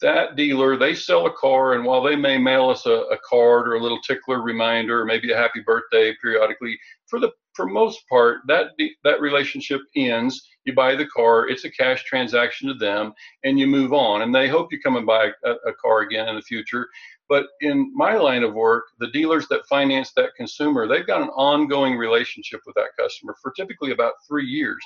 that 0.00 0.34
dealer 0.34 0.76
they 0.76 0.94
sell 0.94 1.26
a 1.26 1.32
car 1.32 1.74
and 1.74 1.84
while 1.84 2.02
they 2.02 2.16
may 2.16 2.36
mail 2.36 2.68
us 2.68 2.86
a, 2.86 2.90
a 2.90 3.18
card 3.28 3.68
or 3.68 3.74
a 3.74 3.80
little 3.80 4.00
tickler 4.00 4.42
reminder 4.42 5.00
or 5.00 5.04
maybe 5.04 5.32
a 5.32 5.36
happy 5.36 5.60
birthday 5.64 6.14
periodically 6.20 6.76
for 7.06 7.20
the 7.20 7.30
for 7.54 7.66
most 7.66 8.08
part 8.08 8.40
that 8.46 8.72
that 9.04 9.20
relationship 9.20 9.80
ends. 9.96 10.48
You 10.64 10.74
buy 10.74 10.94
the 10.94 11.06
car 11.06 11.48
it's 11.48 11.64
a 11.64 11.70
cash 11.70 12.04
transaction 12.04 12.68
to 12.68 12.74
them 12.74 13.12
and 13.44 13.58
you 13.58 13.66
move 13.66 13.92
on. 13.92 14.22
And 14.22 14.34
they 14.34 14.48
hope 14.48 14.72
you 14.72 14.80
come 14.80 14.96
and 14.96 15.06
buy 15.06 15.30
a, 15.44 15.50
a 15.50 15.72
car 15.80 16.00
again 16.00 16.28
in 16.28 16.36
the 16.36 16.42
future. 16.42 16.88
But 17.28 17.46
in 17.60 17.92
my 17.94 18.16
line 18.16 18.42
of 18.42 18.54
work 18.54 18.84
the 18.98 19.10
dealers 19.10 19.48
that 19.48 19.66
finance 19.66 20.12
that 20.16 20.34
consumer 20.36 20.86
they've 20.86 21.06
got 21.06 21.22
an 21.22 21.30
ongoing 21.30 21.96
relationship 21.96 22.60
with 22.66 22.74
that 22.76 22.96
customer 22.98 23.34
for 23.42 23.52
typically 23.52 23.92
about 23.92 24.14
three 24.26 24.46
years. 24.46 24.82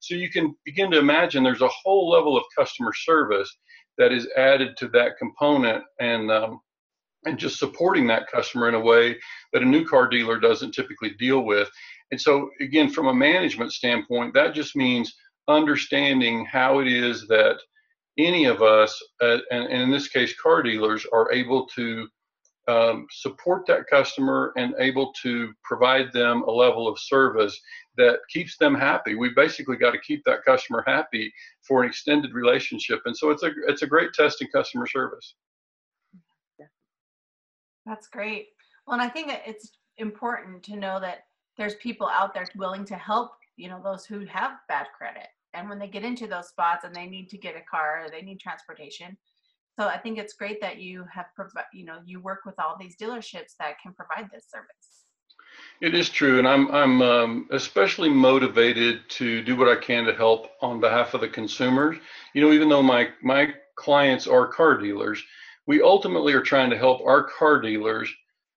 So 0.00 0.14
you 0.14 0.30
can 0.30 0.54
begin 0.64 0.90
to 0.92 0.98
imagine 0.98 1.42
there's 1.42 1.60
a 1.60 1.68
whole 1.68 2.08
level 2.08 2.36
of 2.36 2.44
customer 2.56 2.92
service 2.94 3.54
that 3.98 4.12
is 4.12 4.28
added 4.36 4.76
to 4.78 4.88
that 4.88 5.18
component. 5.18 5.84
And 6.00 6.30
um, 6.30 6.60
and 7.24 7.38
just 7.38 7.58
supporting 7.58 8.06
that 8.06 8.30
customer 8.30 8.68
in 8.68 8.74
a 8.74 8.80
way 8.80 9.16
that 9.52 9.62
a 9.62 9.66
new 9.66 9.84
car 9.84 10.08
dealer 10.08 10.38
doesn't 10.38 10.72
typically 10.72 11.10
deal 11.18 11.40
with. 11.40 11.70
And 12.10 12.20
so, 12.20 12.50
again, 12.60 12.90
from 12.90 13.08
a 13.08 13.14
management 13.14 13.72
standpoint, 13.72 14.34
that 14.34 14.54
just 14.54 14.74
means 14.74 15.14
understanding 15.48 16.44
how 16.44 16.80
it 16.80 16.88
is 16.88 17.26
that 17.28 17.58
any 18.18 18.46
of 18.46 18.62
us, 18.62 19.00
uh, 19.22 19.38
and, 19.50 19.66
and, 19.66 19.82
in 19.82 19.90
this 19.90 20.08
case, 20.08 20.34
car 20.40 20.62
dealers, 20.62 21.06
are 21.12 21.30
able 21.32 21.66
to 21.68 22.08
um, 22.68 23.06
support 23.10 23.66
that 23.66 23.86
customer 23.88 24.52
and 24.56 24.74
able 24.78 25.12
to 25.22 25.52
provide 25.64 26.12
them 26.12 26.42
a 26.42 26.50
level 26.50 26.86
of 26.88 26.98
service 26.98 27.58
that 27.96 28.18
keeps 28.32 28.56
them 28.56 28.74
happy. 28.74 29.14
We 29.14 29.30
basically 29.34 29.76
got 29.76 29.92
to 29.92 30.00
keep 30.00 30.22
that 30.24 30.44
customer 30.44 30.84
happy 30.86 31.32
for 31.66 31.82
an 31.82 31.88
extended 31.88 32.32
relationship, 32.32 33.00
and 33.06 33.16
so 33.16 33.30
it's 33.30 33.42
a 33.42 33.50
it's 33.66 33.82
a 33.82 33.86
great 33.86 34.12
test 34.12 34.42
in 34.42 34.48
customer 34.48 34.86
service. 34.86 35.34
That's 37.86 38.08
great. 38.08 38.48
Well, 38.86 38.98
and 38.98 39.02
I 39.02 39.08
think 39.08 39.32
it's 39.46 39.70
important 39.98 40.62
to 40.64 40.76
know 40.76 41.00
that 41.00 41.24
there's 41.56 41.74
people 41.76 42.08
out 42.08 42.34
there 42.34 42.46
willing 42.56 42.84
to 42.86 42.94
help, 42.94 43.32
you 43.56 43.68
know, 43.68 43.80
those 43.82 44.06
who 44.06 44.24
have 44.26 44.52
bad 44.68 44.86
credit. 44.96 45.28
And 45.52 45.68
when 45.68 45.78
they 45.78 45.88
get 45.88 46.04
into 46.04 46.26
those 46.26 46.48
spots 46.48 46.84
and 46.84 46.94
they 46.94 47.06
need 47.06 47.28
to 47.30 47.38
get 47.38 47.56
a 47.56 47.62
car 47.70 48.04
or 48.04 48.10
they 48.10 48.22
need 48.22 48.40
transportation. 48.40 49.16
So 49.78 49.86
I 49.86 49.98
think 49.98 50.18
it's 50.18 50.34
great 50.34 50.60
that 50.60 50.78
you 50.78 51.04
have, 51.12 51.26
you 51.72 51.84
know, 51.84 51.98
you 52.04 52.20
work 52.20 52.40
with 52.44 52.54
all 52.58 52.76
these 52.78 52.96
dealerships 52.96 53.54
that 53.58 53.80
can 53.82 53.94
provide 53.94 54.30
this 54.32 54.46
service. 54.50 55.00
It 55.80 55.94
is 55.94 56.08
true, 56.08 56.38
and 56.38 56.46
I'm 56.46 56.70
I'm 56.70 57.02
um, 57.02 57.48
especially 57.50 58.08
motivated 58.08 59.08
to 59.10 59.42
do 59.42 59.56
what 59.56 59.68
I 59.68 59.80
can 59.80 60.04
to 60.04 60.14
help 60.14 60.50
on 60.60 60.80
behalf 60.80 61.14
of 61.14 61.22
the 61.22 61.28
consumers. 61.28 61.96
You 62.34 62.42
know, 62.42 62.52
even 62.52 62.68
though 62.68 62.82
my 62.82 63.08
my 63.22 63.54
clients 63.76 64.26
are 64.26 64.46
car 64.46 64.76
dealers, 64.76 65.24
we 65.66 65.82
ultimately 65.82 66.32
are 66.32 66.42
trying 66.42 66.70
to 66.70 66.78
help 66.78 67.00
our 67.02 67.24
car 67.24 67.60
dealers 67.60 68.12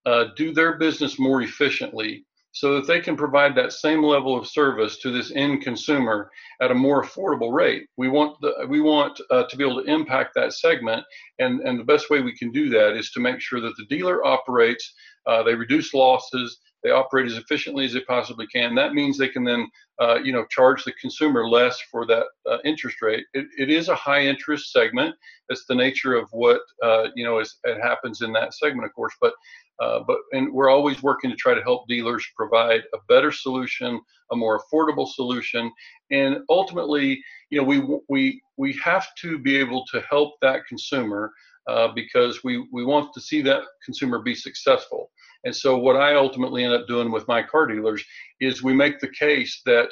uh, 0.05 0.25
do 0.36 0.53
their 0.53 0.77
business 0.77 1.19
more 1.19 1.41
efficiently 1.41 2.25
so 2.53 2.75
that 2.75 2.86
they 2.86 3.00
can 3.00 3.17
provide 3.17 3.55
that 3.55 3.74
same 3.74 4.03
level 4.03 4.38
of 4.38 4.48
service 4.48 4.98
to 5.00 5.12
this 5.12 5.31
end 5.36 5.62
consumer 5.63 6.29
at 6.62 6.72
a 6.72 6.75
more 6.75 7.03
affordable 7.03 7.51
rate. 7.51 7.88
We 7.98 8.10
want 8.10 8.39
the, 8.41 8.67
we 8.69 8.79
want 8.79 9.19
uh, 9.31 9.43
to 9.45 9.57
be 9.57 9.63
able 9.63 9.83
to 9.83 9.91
impact 9.91 10.36
that 10.36 10.53
segment, 10.53 11.03
and 11.39 11.62
and 11.62 11.79
the 11.79 11.83
best 11.83 12.10
way 12.10 12.22
we 12.22 12.38
can 12.38 12.51
do 12.51 12.69
that 12.69 12.95
is 12.95 13.12
to 13.12 13.19
make 13.19 13.41
sure 13.41 13.60
that 13.60 13.75
the 13.77 13.86
dealer 13.86 14.24
operates, 14.24 14.93
uh, 15.25 15.41
they 15.41 15.55
reduce 15.55 15.93
losses, 15.95 16.60
they 16.83 16.91
operate 16.91 17.25
as 17.25 17.37
efficiently 17.37 17.85
as 17.85 17.93
they 17.93 18.01
possibly 18.01 18.45
can. 18.47 18.75
That 18.75 18.93
means 18.93 19.17
they 19.17 19.29
can 19.29 19.43
then, 19.43 19.67
uh, 19.99 20.19
you 20.23 20.33
know, 20.33 20.45
charge 20.49 20.83
the 20.83 20.91
consumer 20.93 21.47
less 21.47 21.79
for 21.91 22.05
that 22.07 22.25
uh, 22.49 22.57
interest 22.65 23.01
rate. 23.01 23.25
It, 23.33 23.47
it 23.57 23.69
is 23.69 23.87
a 23.89 23.95
high 23.95 24.21
interest 24.21 24.71
segment. 24.71 25.15
That's 25.47 25.65
the 25.65 25.75
nature 25.75 26.15
of 26.15 26.27
what 26.31 26.61
uh, 26.83 27.07
you 27.15 27.23
know 27.23 27.39
is 27.39 27.57
it 27.63 27.81
happens 27.81 28.21
in 28.21 28.33
that 28.33 28.53
segment, 28.53 28.85
of 28.85 28.93
course. 28.93 29.13
But 29.21 29.33
uh, 29.79 30.01
but 30.05 30.17
and 30.33 30.53
we're 30.53 30.69
always 30.69 31.01
working 31.01 31.29
to 31.29 31.35
try 31.35 31.53
to 31.53 31.63
help 31.63 31.87
dealers 31.87 32.25
provide 32.35 32.81
a 32.93 32.97
better 33.07 33.31
solution, 33.31 33.99
a 34.31 34.35
more 34.35 34.61
affordable 34.61 35.07
solution, 35.07 35.71
and 36.11 36.37
ultimately, 36.49 37.23
you 37.49 37.59
know, 37.59 37.63
we 37.63 37.81
we 38.09 38.41
we 38.57 38.73
have 38.83 39.07
to 39.21 39.39
be 39.39 39.57
able 39.57 39.85
to 39.91 40.01
help 40.09 40.33
that 40.41 40.65
consumer 40.67 41.31
uh, 41.67 41.89
because 41.93 42.43
we 42.43 42.67
we 42.72 42.84
want 42.84 43.13
to 43.13 43.22
see 43.22 43.41
that 43.41 43.63
consumer 43.86 44.20
be 44.20 44.36
successful. 44.36 45.10
And 45.43 45.55
so, 45.55 45.77
what 45.77 45.96
I 45.96 46.15
ultimately 46.15 46.63
end 46.63 46.74
up 46.74 46.88
doing 46.88 47.12
with 47.12 47.27
my 47.27 47.43
car 47.43 47.67
dealers 47.67 48.03
is 48.39 48.63
we 48.63 48.74
make 48.74 49.00
the 49.00 49.10
case 49.10 49.62
that 49.65 49.89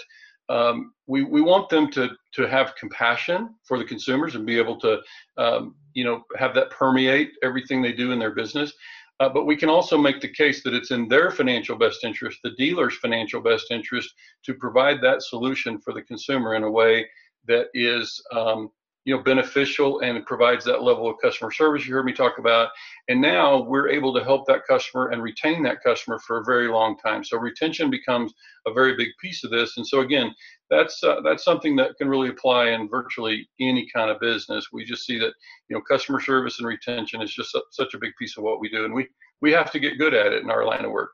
um, 0.49 0.93
we, 1.07 1.23
we 1.23 1.41
want 1.41 1.69
them 1.69 1.89
to, 1.91 2.09
to 2.33 2.47
have 2.47 2.75
compassion 2.75 3.55
for 3.63 3.77
the 3.77 3.85
consumers 3.85 4.35
and 4.35 4.45
be 4.45 4.57
able 4.57 4.77
to, 4.81 4.99
um, 5.37 5.75
you 5.93 6.03
know, 6.03 6.23
have 6.37 6.53
that 6.55 6.71
permeate 6.71 7.31
everything 7.41 7.81
they 7.81 7.93
do 7.93 8.11
in 8.11 8.19
their 8.19 8.35
business. 8.35 8.73
Uh, 9.21 9.29
but 9.29 9.45
we 9.45 9.55
can 9.55 9.69
also 9.69 9.97
make 9.97 10.19
the 10.19 10.27
case 10.27 10.63
that 10.63 10.73
it's 10.73 10.91
in 10.91 11.07
their 11.07 11.31
financial 11.31 11.77
best 11.77 12.03
interest, 12.03 12.39
the 12.43 12.55
dealer's 12.57 12.97
financial 12.97 13.39
best 13.39 13.67
interest, 13.71 14.11
to 14.43 14.53
provide 14.55 14.99
that 15.01 15.21
solution 15.21 15.79
for 15.79 15.93
the 15.93 16.01
consumer 16.01 16.55
in 16.55 16.63
a 16.63 16.71
way 16.71 17.07
that 17.47 17.67
is 17.73 18.21
um, 18.35 18.69
you 19.05 19.15
know 19.15 19.23
beneficial 19.23 19.99
and 20.01 20.25
provides 20.25 20.63
that 20.65 20.83
level 20.83 21.09
of 21.09 21.15
customer 21.21 21.51
service 21.51 21.87
you 21.87 21.93
heard 21.93 22.05
me 22.05 22.13
talk 22.13 22.37
about. 22.37 22.69
And 23.07 23.19
now 23.19 23.61
we're 23.61 23.89
able 23.89 24.13
to 24.13 24.23
help 24.23 24.45
that 24.47 24.67
customer 24.67 25.09
and 25.09 25.21
retain 25.21 25.63
that 25.63 25.83
customer 25.83 26.19
for 26.19 26.39
a 26.39 26.45
very 26.45 26.67
long 26.67 26.97
time. 26.97 27.23
So 27.23 27.37
retention 27.37 27.89
becomes 27.89 28.33
a 28.67 28.73
very 28.73 28.95
big 28.95 29.09
piece 29.19 29.43
of 29.43 29.51
this. 29.51 29.77
And 29.77 29.87
so 29.87 30.01
again 30.01 30.33
that's 30.69 31.03
uh, 31.03 31.21
that's 31.21 31.43
something 31.43 31.75
that 31.75 31.97
can 31.97 32.07
really 32.07 32.29
apply 32.29 32.69
in 32.69 32.87
virtually 32.87 33.49
any 33.59 33.87
kind 33.93 34.09
of 34.09 34.19
business. 34.19 34.67
We 34.71 34.85
just 34.85 35.05
see 35.05 35.17
that 35.19 35.33
you 35.69 35.75
know 35.75 35.81
customer 35.81 36.21
service 36.21 36.59
and 36.59 36.67
retention 36.67 37.21
is 37.21 37.33
just 37.33 37.57
such 37.71 37.93
a 37.93 37.99
big 37.99 38.13
piece 38.17 38.37
of 38.37 38.43
what 38.43 38.59
we 38.59 38.69
do. 38.69 38.85
And 38.85 38.93
we 38.93 39.07
we 39.41 39.51
have 39.51 39.71
to 39.71 39.79
get 39.79 39.97
good 39.97 40.13
at 40.13 40.33
it 40.33 40.43
in 40.43 40.51
our 40.51 40.65
line 40.65 40.85
of 40.85 40.91
work 40.91 41.11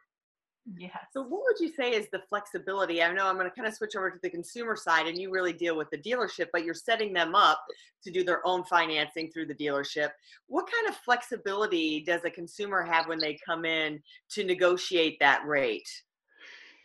yeah. 0.75 0.97
So 1.13 1.21
what 1.21 1.43
would 1.45 1.59
you 1.59 1.71
say 1.73 1.91
is 1.91 2.07
the 2.11 2.21
flexibility? 2.27 3.01
I 3.01 3.13
know 3.13 3.27
I'm 3.27 3.37
going 3.37 3.49
to 3.49 3.55
kind 3.55 3.67
of 3.67 3.73
switch 3.73 3.95
over 3.95 4.11
to 4.11 4.19
the 4.21 4.29
consumer 4.29 4.75
side 4.75 5.07
and 5.07 5.17
you 5.17 5.31
really 5.31 5.53
deal 5.53 5.77
with 5.77 5.89
the 5.91 5.97
dealership, 5.97 6.47
but 6.51 6.65
you're 6.65 6.73
setting 6.73 7.13
them 7.13 7.35
up 7.35 7.63
to 8.03 8.11
do 8.11 8.23
their 8.23 8.45
own 8.45 8.63
financing 8.65 9.31
through 9.31 9.45
the 9.45 9.55
dealership. 9.55 10.09
What 10.47 10.69
kind 10.69 10.89
of 10.89 10.95
flexibility 10.97 12.01
does 12.01 12.25
a 12.25 12.29
consumer 12.29 12.83
have 12.83 13.07
when 13.07 13.19
they 13.19 13.39
come 13.45 13.63
in 13.65 14.01
to 14.31 14.43
negotiate 14.43 15.17
that 15.19 15.45
rate? 15.45 15.89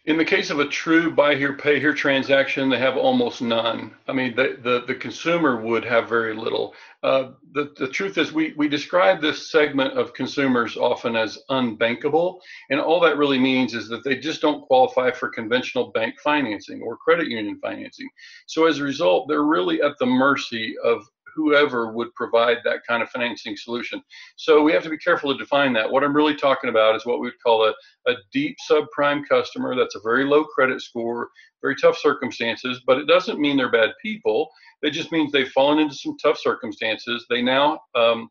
In 0.04 0.16
the 0.16 0.24
case 0.24 0.50
of 0.50 0.58
a 0.58 0.66
true 0.66 1.12
buy 1.12 1.36
here, 1.36 1.52
pay 1.52 1.78
here 1.78 1.94
transaction, 1.94 2.68
they 2.68 2.78
have 2.78 2.96
almost 2.96 3.40
none. 3.40 3.94
I 4.08 4.12
mean, 4.12 4.34
the, 4.34 4.58
the, 4.60 4.82
the 4.84 4.96
consumer 4.96 5.60
would 5.60 5.84
have 5.84 6.08
very 6.08 6.34
little. 6.34 6.74
Uh, 7.04 7.30
the, 7.52 7.72
the 7.76 7.86
truth 7.86 8.18
is, 8.18 8.32
we, 8.32 8.52
we 8.56 8.66
describe 8.66 9.20
this 9.20 9.52
segment 9.52 9.96
of 9.96 10.12
consumers 10.12 10.76
often 10.76 11.14
as 11.14 11.38
unbankable. 11.50 12.40
And 12.70 12.80
all 12.80 12.98
that 12.98 13.16
really 13.16 13.38
means 13.38 13.74
is 13.74 13.88
that 13.90 14.02
they 14.02 14.16
just 14.16 14.40
don't 14.40 14.66
qualify 14.66 15.12
for 15.12 15.28
conventional 15.28 15.92
bank 15.92 16.18
financing 16.18 16.82
or 16.82 16.96
credit 16.96 17.28
union 17.28 17.60
financing. 17.62 18.08
So 18.46 18.66
as 18.66 18.80
a 18.80 18.82
result, 18.82 19.28
they're 19.28 19.44
really 19.44 19.82
at 19.82 19.96
the 20.00 20.06
mercy 20.06 20.74
of 20.82 21.08
whoever 21.34 21.92
would 21.92 22.14
provide 22.14 22.58
that 22.64 22.80
kind 22.86 23.02
of 23.02 23.10
financing 23.10 23.56
solution. 23.56 24.02
So 24.36 24.62
we 24.62 24.72
have 24.72 24.82
to 24.84 24.90
be 24.90 24.98
careful 24.98 25.32
to 25.32 25.38
define 25.38 25.72
that. 25.74 25.90
What 25.90 26.04
I'm 26.04 26.16
really 26.16 26.34
talking 26.34 26.70
about 26.70 26.96
is 26.96 27.06
what 27.06 27.20
we 27.20 27.28
would 27.28 27.42
call 27.44 27.66
a, 27.66 28.10
a 28.10 28.14
deep 28.32 28.56
subprime 28.70 29.26
customer. 29.28 29.74
That's 29.74 29.96
a 29.96 30.00
very 30.02 30.24
low 30.24 30.44
credit 30.44 30.80
score, 30.82 31.30
very 31.60 31.76
tough 31.76 31.98
circumstances, 31.98 32.82
but 32.86 32.98
it 32.98 33.06
doesn't 33.06 33.40
mean 33.40 33.56
they're 33.56 33.70
bad 33.70 33.90
people. 34.02 34.48
It 34.82 34.90
just 34.90 35.12
means 35.12 35.32
they've 35.32 35.48
fallen 35.48 35.78
into 35.78 35.94
some 35.94 36.16
tough 36.18 36.38
circumstances. 36.38 37.26
They 37.30 37.42
now 37.42 37.80
um, 37.94 38.28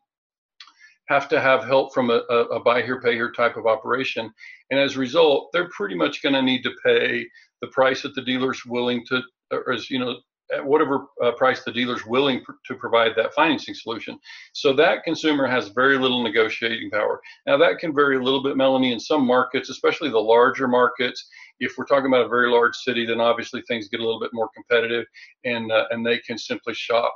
have 1.08 1.28
to 1.28 1.40
have 1.40 1.64
help 1.64 1.92
from 1.92 2.10
a, 2.10 2.18
a, 2.28 2.60
buy 2.60 2.82
here, 2.82 3.00
pay 3.00 3.14
here 3.14 3.32
type 3.32 3.56
of 3.56 3.66
operation. 3.66 4.32
And 4.70 4.80
as 4.80 4.96
a 4.96 5.00
result, 5.00 5.50
they're 5.52 5.68
pretty 5.70 5.94
much 5.94 6.22
going 6.22 6.34
to 6.34 6.42
need 6.42 6.62
to 6.62 6.72
pay 6.84 7.26
the 7.60 7.68
price 7.68 8.02
that 8.02 8.14
the 8.14 8.22
dealer's 8.22 8.64
willing 8.64 9.04
to, 9.06 9.22
or 9.50 9.72
is, 9.72 9.90
you 9.90 9.98
know, 9.98 10.16
at 10.52 10.64
whatever 10.64 11.06
uh, 11.22 11.32
price 11.32 11.62
the 11.64 11.72
dealer's 11.72 12.06
willing 12.06 12.42
pr- 12.44 12.52
to 12.66 12.74
provide 12.74 13.12
that 13.16 13.34
financing 13.34 13.74
solution. 13.74 14.18
So 14.52 14.72
that 14.74 15.04
consumer 15.04 15.46
has 15.46 15.68
very 15.68 15.98
little 15.98 16.22
negotiating 16.22 16.90
power. 16.90 17.20
Now 17.46 17.56
that 17.58 17.78
can 17.78 17.94
vary 17.94 18.16
a 18.16 18.22
little 18.22 18.42
bit, 18.42 18.56
Melanie, 18.56 18.92
in 18.92 19.00
some 19.00 19.26
markets, 19.26 19.70
especially 19.70 20.10
the 20.10 20.18
larger 20.18 20.68
markets. 20.68 21.28
If 21.60 21.74
we're 21.78 21.86
talking 21.86 22.06
about 22.06 22.26
a 22.26 22.28
very 22.28 22.50
large 22.50 22.74
city, 22.76 23.06
then 23.06 23.20
obviously 23.20 23.62
things 23.62 23.88
get 23.88 24.00
a 24.00 24.04
little 24.04 24.20
bit 24.20 24.30
more 24.32 24.48
competitive, 24.54 25.06
and 25.44 25.70
uh, 25.70 25.84
and 25.90 26.04
they 26.04 26.18
can 26.18 26.36
simply 26.36 26.74
shop 26.74 27.14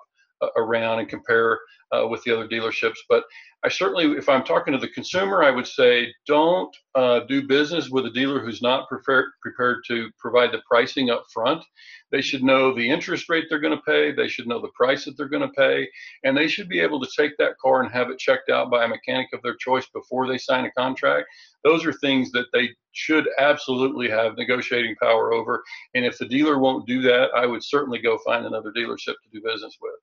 around 0.56 1.00
and 1.00 1.08
compare 1.08 1.58
uh, 1.92 2.06
with 2.06 2.22
the 2.24 2.32
other 2.32 2.48
dealerships. 2.48 2.96
But 3.08 3.24
I 3.64 3.68
certainly, 3.68 4.16
if 4.16 4.28
I'm 4.28 4.44
talking 4.44 4.72
to 4.72 4.78
the 4.78 4.88
consumer, 4.88 5.42
I 5.42 5.50
would 5.50 5.66
say 5.66 6.12
don't 6.26 6.74
uh, 6.94 7.20
do 7.28 7.46
business 7.46 7.88
with 7.88 8.06
a 8.06 8.10
dealer 8.10 8.40
who's 8.40 8.62
not 8.62 8.88
prepared 8.88 9.30
prepared 9.42 9.78
to 9.88 10.10
provide 10.18 10.52
the 10.52 10.62
pricing 10.68 11.10
up 11.10 11.24
front. 11.32 11.64
They 12.12 12.20
should 12.20 12.42
know 12.42 12.72
the 12.72 12.88
interest 12.88 13.28
rate 13.28 13.46
they're 13.48 13.58
going 13.58 13.76
to 13.76 13.82
pay. 13.82 14.12
They 14.12 14.28
should 14.28 14.46
know 14.46 14.60
the 14.60 14.70
price 14.74 15.04
that 15.04 15.16
they're 15.16 15.28
going 15.28 15.42
to 15.42 15.54
pay, 15.54 15.88
and 16.22 16.36
they 16.36 16.46
should 16.46 16.68
be 16.68 16.80
able 16.80 17.00
to 17.00 17.10
take 17.16 17.36
that 17.38 17.58
car 17.58 17.82
and 17.82 17.90
have 17.90 18.10
it 18.10 18.18
checked 18.18 18.50
out 18.50 18.70
by 18.70 18.84
a 18.84 18.88
mechanic 18.88 19.28
of 19.32 19.42
their 19.42 19.56
choice 19.56 19.86
before 19.92 20.28
they 20.28 20.38
sign 20.38 20.64
a 20.64 20.70
contract. 20.72 21.26
Those 21.64 21.84
are 21.84 21.92
things 21.92 22.30
that 22.32 22.46
they 22.52 22.70
should 22.92 23.28
absolutely 23.38 24.08
have 24.08 24.36
negotiating 24.36 24.94
power 25.02 25.32
over. 25.32 25.64
And 25.94 26.04
if 26.04 26.18
the 26.18 26.28
dealer 26.28 26.58
won't 26.58 26.86
do 26.86 27.02
that, 27.02 27.30
I 27.34 27.46
would 27.46 27.64
certainly 27.64 27.98
go 27.98 28.18
find 28.18 28.46
another 28.46 28.72
dealership 28.72 29.14
to 29.22 29.30
do 29.32 29.42
business 29.42 29.76
with. 29.80 29.94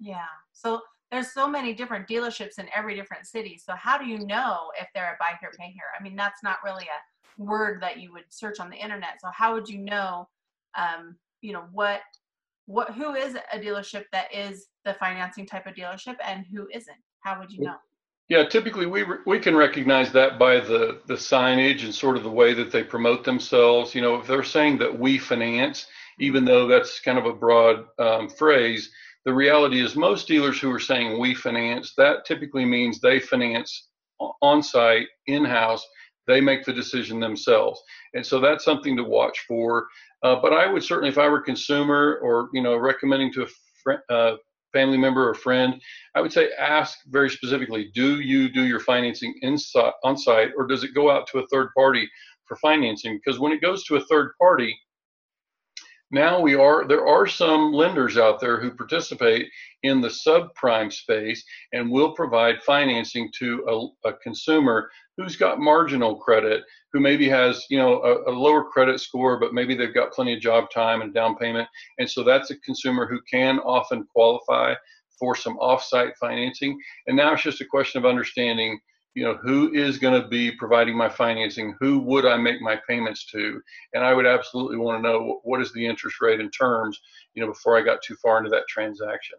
Yeah. 0.00 0.24
So 0.52 0.80
there's 1.10 1.32
so 1.32 1.48
many 1.48 1.72
different 1.72 2.06
dealerships 2.06 2.58
in 2.58 2.68
every 2.74 2.94
different 2.94 3.26
city. 3.26 3.60
So 3.62 3.74
how 3.74 3.98
do 3.98 4.06
you 4.06 4.18
know 4.26 4.70
if 4.80 4.88
they're 4.94 5.14
a 5.14 5.16
buy 5.18 5.36
here, 5.40 5.50
pay 5.58 5.70
here? 5.70 5.84
I 5.98 6.02
mean, 6.02 6.16
that's 6.16 6.42
not 6.42 6.58
really 6.64 6.84
a 6.84 7.42
word 7.42 7.80
that 7.82 7.98
you 7.98 8.12
would 8.12 8.24
search 8.28 8.60
on 8.60 8.70
the 8.70 8.76
internet. 8.76 9.20
So 9.20 9.28
how 9.32 9.54
would 9.54 9.68
you 9.68 9.78
know, 9.78 10.28
um, 10.76 11.16
you 11.40 11.52
know, 11.52 11.64
what, 11.72 12.00
what, 12.66 12.92
who 12.92 13.14
is 13.14 13.34
a 13.34 13.58
dealership 13.58 14.04
that 14.12 14.32
is 14.34 14.66
the 14.84 14.94
financing 14.94 15.46
type 15.46 15.66
of 15.66 15.74
dealership 15.74 16.16
and 16.24 16.44
who 16.52 16.68
isn't? 16.72 16.96
How 17.20 17.38
would 17.38 17.50
you 17.50 17.64
know? 17.64 17.76
Yeah, 18.28 18.44
typically 18.44 18.84
we 18.84 19.06
we 19.24 19.38
can 19.38 19.56
recognize 19.56 20.12
that 20.12 20.38
by 20.38 20.60
the 20.60 21.00
the 21.06 21.14
signage 21.14 21.84
and 21.84 21.94
sort 21.94 22.18
of 22.18 22.24
the 22.24 22.30
way 22.30 22.52
that 22.52 22.70
they 22.70 22.82
promote 22.84 23.24
themselves. 23.24 23.94
You 23.94 24.02
know, 24.02 24.16
if 24.16 24.26
they're 24.26 24.44
saying 24.44 24.76
that 24.78 24.98
we 24.98 25.16
finance, 25.16 25.86
even 26.20 26.44
though 26.44 26.66
that's 26.66 27.00
kind 27.00 27.16
of 27.16 27.24
a 27.24 27.32
broad 27.32 27.86
um, 27.98 28.28
phrase, 28.28 28.90
the 29.24 29.34
reality 29.34 29.80
is 29.80 29.96
most 29.96 30.26
dealers 30.26 30.58
who 30.60 30.70
are 30.72 30.80
saying 30.80 31.18
we 31.18 31.34
finance, 31.34 31.94
that 31.96 32.24
typically 32.24 32.64
means 32.64 33.00
they 33.00 33.20
finance 33.20 33.88
on 34.42 34.62
site, 34.62 35.06
in 35.26 35.44
house. 35.44 35.86
They 36.26 36.40
make 36.40 36.64
the 36.64 36.72
decision 36.72 37.20
themselves. 37.20 37.80
And 38.14 38.24
so 38.24 38.38
that's 38.38 38.64
something 38.64 38.96
to 38.96 39.04
watch 39.04 39.44
for. 39.48 39.86
Uh, 40.22 40.36
but 40.42 40.52
I 40.52 40.70
would 40.70 40.82
certainly, 40.82 41.08
if 41.08 41.18
I 41.18 41.28
were 41.28 41.38
a 41.38 41.42
consumer 41.42 42.18
or, 42.22 42.50
you 42.52 42.62
know, 42.62 42.76
recommending 42.76 43.32
to 43.32 43.42
a 43.44 43.46
friend, 43.82 44.00
uh, 44.10 44.36
family 44.72 44.98
member 44.98 45.26
or 45.26 45.34
friend, 45.34 45.80
I 46.14 46.20
would 46.20 46.32
say 46.32 46.50
ask 46.58 46.98
very 47.08 47.30
specifically, 47.30 47.90
do 47.94 48.20
you 48.20 48.50
do 48.50 48.66
your 48.66 48.80
financing 48.80 49.34
inside 49.40 49.92
on 50.04 50.18
site 50.18 50.50
or 50.56 50.66
does 50.66 50.84
it 50.84 50.94
go 50.94 51.10
out 51.10 51.26
to 51.28 51.38
a 51.38 51.46
third 51.46 51.70
party 51.74 52.08
for 52.44 52.56
financing? 52.56 53.18
Because 53.18 53.40
when 53.40 53.52
it 53.52 53.62
goes 53.62 53.84
to 53.84 53.96
a 53.96 54.04
third 54.04 54.32
party, 54.38 54.78
now 56.10 56.40
we 56.40 56.54
are 56.54 56.86
there 56.86 57.06
are 57.06 57.26
some 57.26 57.72
lenders 57.72 58.16
out 58.16 58.40
there 58.40 58.60
who 58.60 58.70
participate 58.70 59.48
in 59.82 60.00
the 60.00 60.08
subprime 60.08 60.92
space 60.92 61.44
and 61.72 61.90
will 61.90 62.12
provide 62.12 62.62
financing 62.62 63.30
to 63.38 63.92
a, 64.04 64.08
a 64.08 64.12
consumer 64.22 64.90
who's 65.16 65.36
got 65.36 65.60
marginal 65.60 66.16
credit 66.16 66.64
who 66.92 67.00
maybe 67.00 67.28
has 67.28 67.64
you 67.68 67.76
know 67.76 68.00
a, 68.02 68.30
a, 68.30 68.32
lower 68.32 68.64
credit 68.64 69.00
score 69.00 69.38
but 69.38 69.52
maybe 69.52 69.74
they've 69.74 69.94
got 69.94 70.12
plenty 70.12 70.34
of 70.34 70.40
job 70.40 70.70
time 70.70 71.02
and 71.02 71.12
down 71.12 71.36
payment. 71.36 71.68
And 71.98 72.08
so 72.08 72.22
that's 72.22 72.50
a 72.50 72.58
consumer 72.60 73.06
who 73.06 73.20
can 73.30 73.58
often 73.60 74.06
qualify 74.14 74.74
for 75.18 75.34
some 75.34 75.58
offsite 75.58 76.12
financing. 76.20 76.78
And 77.06 77.16
now 77.16 77.32
it's 77.34 77.42
just 77.42 77.60
a 77.60 77.66
question 77.66 77.98
of 77.98 78.08
understanding 78.08 78.78
you 79.18 79.24
know 79.24 79.36
who 79.42 79.72
is 79.72 79.98
going 79.98 80.20
to 80.20 80.28
be 80.28 80.52
providing 80.52 80.96
my 80.96 81.08
financing? 81.08 81.74
Who 81.80 81.98
would 82.00 82.24
i 82.24 82.36
make 82.36 82.60
my 82.60 82.78
payments 82.88 83.26
to? 83.32 83.60
And 83.92 84.04
i 84.04 84.14
would 84.14 84.26
absolutely 84.26 84.76
want 84.76 85.02
to 85.02 85.08
know 85.08 85.40
what 85.42 85.60
is 85.60 85.72
the 85.72 85.84
interest 85.84 86.20
rate 86.20 86.38
in 86.38 86.50
terms 86.50 87.00
you 87.34 87.42
know 87.42 87.48
before 87.48 87.76
i 87.76 87.82
got 87.82 88.00
too 88.00 88.14
far 88.22 88.38
into 88.38 88.50
that 88.50 88.68
transaction. 88.68 89.38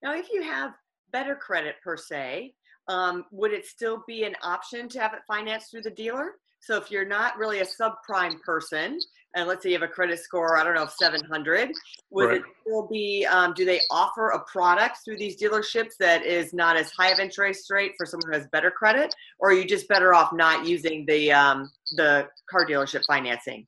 Now 0.00 0.14
if 0.14 0.26
you 0.32 0.42
have 0.42 0.74
better 1.12 1.34
credit 1.34 1.74
per 1.82 1.96
se 1.96 2.54
um, 2.86 3.24
would 3.32 3.52
it 3.52 3.66
still 3.66 4.04
be 4.06 4.22
an 4.24 4.34
option 4.42 4.88
to 4.90 5.00
have 5.00 5.12
it 5.12 5.20
financed 5.26 5.70
through 5.70 5.82
the 5.82 5.90
dealer? 5.90 6.32
So 6.60 6.76
if 6.76 6.90
you're 6.90 7.06
not 7.06 7.38
really 7.38 7.60
a 7.60 7.64
subprime 7.64 8.40
person, 8.42 8.98
and 9.34 9.46
let's 9.46 9.62
say 9.62 9.70
you 9.70 9.74
have 9.76 9.88
a 9.88 9.92
credit 9.92 10.18
score, 10.18 10.56
I 10.56 10.64
don't 10.64 10.74
know, 10.74 10.88
700, 10.88 11.70
would 12.10 12.24
right. 12.24 12.36
it 12.38 12.42
still 12.62 12.88
be, 12.88 13.26
um, 13.26 13.52
do 13.54 13.64
they 13.64 13.80
offer 13.90 14.30
a 14.30 14.40
product 14.44 14.98
through 15.04 15.18
these 15.18 15.40
dealerships 15.40 15.92
that 16.00 16.24
is 16.24 16.52
not 16.52 16.76
as 16.76 16.90
high 16.90 17.10
of 17.10 17.20
interest 17.20 17.70
rate 17.70 17.92
for 17.96 18.06
someone 18.06 18.32
who 18.32 18.38
has 18.38 18.48
better 18.48 18.70
credit? 18.70 19.14
Or 19.38 19.50
are 19.50 19.52
you 19.52 19.64
just 19.64 19.88
better 19.88 20.14
off 20.14 20.32
not 20.32 20.66
using 20.66 21.06
the, 21.06 21.32
um, 21.32 21.70
the 21.96 22.28
car 22.50 22.66
dealership 22.66 23.02
financing? 23.06 23.66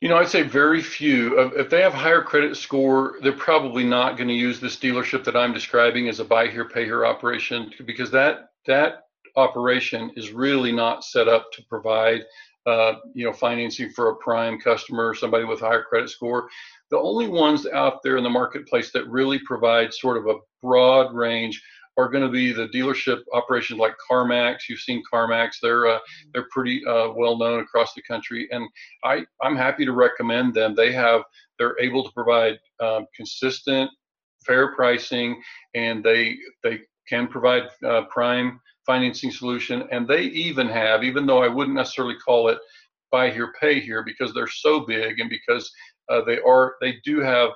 You 0.00 0.08
know, 0.08 0.16
I'd 0.16 0.28
say 0.28 0.42
very 0.42 0.80
few. 0.80 1.38
If 1.56 1.68
they 1.68 1.82
have 1.82 1.92
higher 1.92 2.22
credit 2.22 2.56
score, 2.56 3.16
they're 3.22 3.32
probably 3.32 3.84
not 3.84 4.16
going 4.16 4.28
to 4.28 4.34
use 4.34 4.58
this 4.58 4.76
dealership 4.76 5.24
that 5.24 5.36
I'm 5.36 5.52
describing 5.52 6.08
as 6.08 6.20
a 6.20 6.24
buy 6.24 6.48
here, 6.48 6.64
pay 6.64 6.84
here 6.84 7.04
operation 7.04 7.70
because 7.86 8.10
that 8.12 8.48
that 8.66 9.04
operation 9.36 10.10
is 10.16 10.32
really 10.32 10.72
not 10.72 11.04
set 11.04 11.28
up 11.28 11.52
to 11.52 11.62
provide 11.68 12.22
uh, 12.66 12.94
you 13.14 13.24
know 13.24 13.32
financing 13.32 13.90
for 13.90 14.10
a 14.10 14.16
prime 14.16 14.58
customer 14.60 15.14
somebody 15.14 15.44
with 15.44 15.62
a 15.62 15.66
higher 15.66 15.82
credit 15.82 16.10
score 16.10 16.48
the 16.90 16.98
only 16.98 17.28
ones 17.28 17.66
out 17.66 18.02
there 18.02 18.16
in 18.16 18.24
the 18.24 18.30
marketplace 18.30 18.90
that 18.92 19.08
really 19.08 19.38
provide 19.46 19.94
sort 19.94 20.16
of 20.16 20.26
a 20.26 20.38
broad 20.62 21.14
range 21.14 21.62
are 21.96 22.08
going 22.08 22.24
to 22.24 22.30
be 22.30 22.52
the 22.52 22.68
dealership 22.68 23.20
operations 23.32 23.78
like 23.78 23.94
CarMax. 24.10 24.68
You've 24.68 24.80
seen 24.80 25.02
CarMax; 25.12 25.56
they're 25.62 25.86
uh, 25.86 25.98
they're 26.32 26.48
pretty 26.50 26.84
uh, 26.86 27.10
well 27.10 27.36
known 27.36 27.60
across 27.60 27.94
the 27.94 28.02
country, 28.02 28.48
and 28.50 28.66
I 29.04 29.24
I'm 29.42 29.56
happy 29.56 29.84
to 29.84 29.92
recommend 29.92 30.54
them. 30.54 30.74
They 30.74 30.92
have 30.92 31.22
they're 31.58 31.78
able 31.80 32.04
to 32.04 32.12
provide 32.12 32.58
um, 32.80 33.06
consistent, 33.14 33.90
fair 34.46 34.74
pricing, 34.74 35.40
and 35.74 36.02
they 36.02 36.38
they 36.62 36.80
can 37.10 37.26
provide 37.26 37.64
uh, 37.84 38.02
prime 38.16 38.60
financing 38.86 39.30
solution. 39.30 39.84
And 39.90 40.06
they 40.06 40.22
even 40.22 40.68
have, 40.68 41.04
even 41.04 41.26
though 41.26 41.42
I 41.42 41.48
wouldn't 41.48 41.76
necessarily 41.76 42.16
call 42.16 42.48
it 42.48 42.58
buy 43.12 43.30
here, 43.30 43.52
pay 43.60 43.80
here, 43.80 44.02
because 44.04 44.32
they're 44.32 44.46
so 44.46 44.80
big 44.80 45.18
and 45.20 45.28
because 45.28 45.70
uh, 46.08 46.22
they 46.24 46.38
are, 46.40 46.76
they 46.80 46.94
do 47.04 47.20
have 47.20 47.50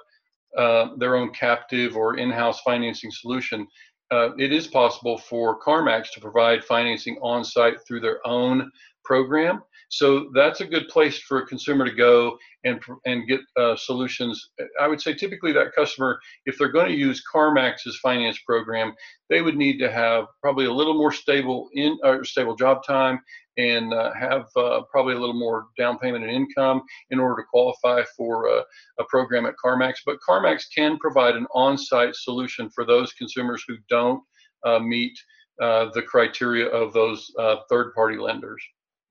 uh, 0.59 0.89
their 0.99 1.17
own 1.17 1.31
captive 1.31 1.97
or 1.97 2.17
in-house 2.17 2.61
financing 2.61 3.11
solution, 3.11 3.67
uh, 4.11 4.31
it 4.37 4.53
is 4.53 4.67
possible 4.67 5.19
for 5.19 5.61
CarMax 5.61 6.11
to 6.13 6.21
provide 6.21 6.65
financing 6.65 7.17
on 7.23 7.45
site 7.45 7.79
through 7.87 8.01
their 8.01 8.21
own 8.27 8.71
program. 9.05 9.63
So 9.95 10.29
that's 10.35 10.61
a 10.61 10.67
good 10.67 10.89
place 10.89 11.21
for 11.21 11.39
a 11.39 11.47
consumer 11.47 11.85
to 11.85 11.93
go 11.93 12.37
and 12.65 12.81
and 13.07 13.29
get 13.29 13.41
uh, 13.57 13.77
solutions. 13.77 14.51
I 14.81 14.89
would 14.89 15.01
say 15.01 15.15
typically 15.15 15.53
that 15.53 15.73
customer, 15.73 16.19
if 16.47 16.59
they're 16.59 16.73
going 16.73 16.89
to 16.89 16.97
use 16.97 17.23
CarMax's 17.33 18.01
finance 18.03 18.41
program, 18.45 18.93
they 19.31 19.41
would 19.41 19.57
need 19.57 19.79
to 19.79 19.93
have 19.93 20.25
probably 20.43 20.65
a 20.65 20.73
little 20.73 20.95
more 20.95 21.13
stable 21.13 21.69
in 21.75 21.97
or 22.03 22.25
stable 22.25 22.57
job 22.57 22.83
time 22.85 23.21
and 23.57 23.95
uh, 23.95 24.13
have 24.15 24.47
uh, 24.57 24.81
probably 24.91 25.15
a 25.15 25.19
little 25.21 25.39
more 25.39 25.67
down 25.79 25.97
payment 25.99 26.25
and 26.25 26.33
income 26.33 26.83
in 27.11 27.21
order 27.21 27.41
to 27.43 27.47
qualify 27.49 28.03
for 28.17 28.49
a, 28.49 28.65
a 28.99 29.05
program 29.09 29.47
at 29.47 29.55
CarMax. 29.65 29.99
But 30.05 30.19
CarMax 30.29 30.65
can 30.75 30.99
provide 30.99 31.37
an 31.37 31.47
on-site 31.55 32.17
solution 32.17 32.69
for 32.71 32.85
those 32.85 33.13
consumers 33.13 33.63
who 33.69 33.77
don't 33.89 34.21
uh, 34.67 34.81
meet 34.81 35.17
uh, 35.63 35.87
the 35.95 36.03
criteria 36.03 36.67
of 36.67 36.93
those 36.93 37.31
uh, 37.39 37.59
third-party 37.71 38.19
lenders. 38.19 38.63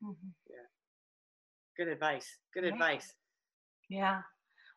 Mm-hmm. 0.04 0.28
Yeah. 1.78 1.86
Good 1.86 1.92
advice. 1.92 2.28
Good 2.54 2.64
advice. 2.66 3.14
Yeah. 3.90 4.22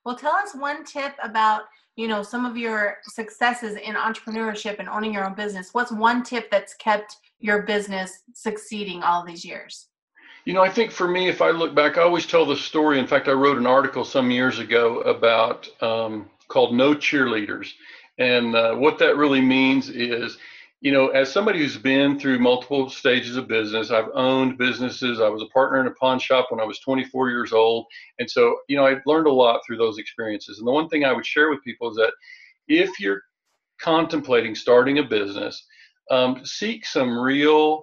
Well, 0.05 0.17
tell 0.17 0.33
us 0.33 0.55
one 0.55 0.85
tip 0.85 1.15
about, 1.23 1.63
you 1.97 2.09
know, 2.09 2.23
some 2.23 2.45
of 2.45 2.57
your 2.57 2.99
successes 3.05 3.77
in 3.77 3.95
entrepreneurship 3.95 4.79
and 4.79 4.89
owning 4.89 5.13
your 5.13 5.25
own 5.25 5.35
business. 5.35 5.71
What's 5.73 5.93
one 5.93 6.23
tip 6.23 6.51
that's 6.51 6.75
kept 6.75 7.17
your 7.41 7.63
business 7.63 8.23
succeeding 8.35 9.03
all 9.03 9.25
these 9.25 9.45
years? 9.45 9.89
You 10.45 10.53
know, 10.53 10.63
I 10.63 10.71
think 10.71 10.93
for 10.93 11.09
me, 11.09 11.29
if 11.29 11.43
I 11.43 11.51
look 11.51 11.75
back, 11.75 11.99
I 11.99 12.03
always 12.03 12.25
tell 12.25 12.47
the 12.47 12.57
story. 12.57 13.01
In 13.01 13.07
fact, 13.07 13.27
I 13.27 13.33
wrote 13.33 13.59
an 13.59 13.67
article 13.67 14.05
some 14.05 14.31
years 14.31 14.61
ago 14.61 15.01
about 15.01 15.69
um, 15.83 16.31
called 16.49 16.75
No 16.75 16.95
Cheerleaders. 16.95 17.73
And 18.19 18.55
uh, 18.55 18.75
what 18.75 18.99
that 19.01 19.17
really 19.17 19.41
means 19.41 19.89
is 19.89 20.39
you 20.87 20.93
know, 20.93 21.09
as 21.09 21.33
somebody 21.33 21.59
who's 21.59 21.77
been 21.77 22.17
through 22.17 22.39
multiple 22.39 22.89
stages 22.89 23.37
of 23.37 23.49
business, 23.49 23.91
I've 23.91 24.09
owned 24.15 24.57
businesses. 24.57 25.21
I 25.21 25.29
was 25.29 25.43
a 25.43 25.47
partner 25.47 25.81
in 25.81 25.89
a 25.89 25.95
pawn 25.95 26.21
shop 26.21 26.47
when 26.51 26.61
I 26.61 26.65
was 26.65 26.79
24 26.79 27.29
years 27.29 27.53
old. 27.53 27.87
And 28.21 28.31
so, 28.31 28.57
you 28.69 28.77
know, 28.77 28.87
I've 28.87 29.03
learned 29.05 29.27
a 29.27 29.33
lot 29.33 29.63
through 29.67 29.79
those 29.79 29.99
experiences. 29.99 30.61
And 30.61 30.69
the 30.69 30.71
one 30.71 30.89
thing 30.89 31.05
I 31.05 31.13
would 31.13 31.27
share 31.27 31.51
with 31.51 31.65
people 31.65 31.91
is 31.91 31.97
that 31.97 32.13
if 32.69 33.01
you're 33.01 33.21
contemplating 33.81 34.55
starting 34.55 34.99
a 34.99 35.03
business, 35.03 35.67
um, 36.13 36.43
seek 36.45 36.87
some 36.87 37.19
real 37.19 37.83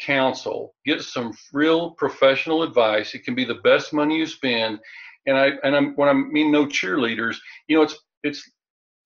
counsel, 0.00 0.74
get 0.84 1.00
some 1.00 1.32
real 1.52 1.92
professional 1.92 2.64
advice. 2.64 3.14
It 3.14 3.22
can 3.22 3.36
be 3.36 3.44
the 3.44 3.62
best 3.62 3.92
money 3.92 4.16
you 4.16 4.26
spend. 4.26 4.80
And 5.28 5.38
I, 5.38 5.52
and 5.62 5.76
I'm, 5.76 5.94
when 5.94 6.08
I 6.08 6.12
mean 6.12 6.50
no 6.50 6.66
cheerleaders, 6.66 7.36
you 7.68 7.76
know, 7.76 7.84
it's, 7.84 7.96
it's 8.24 8.50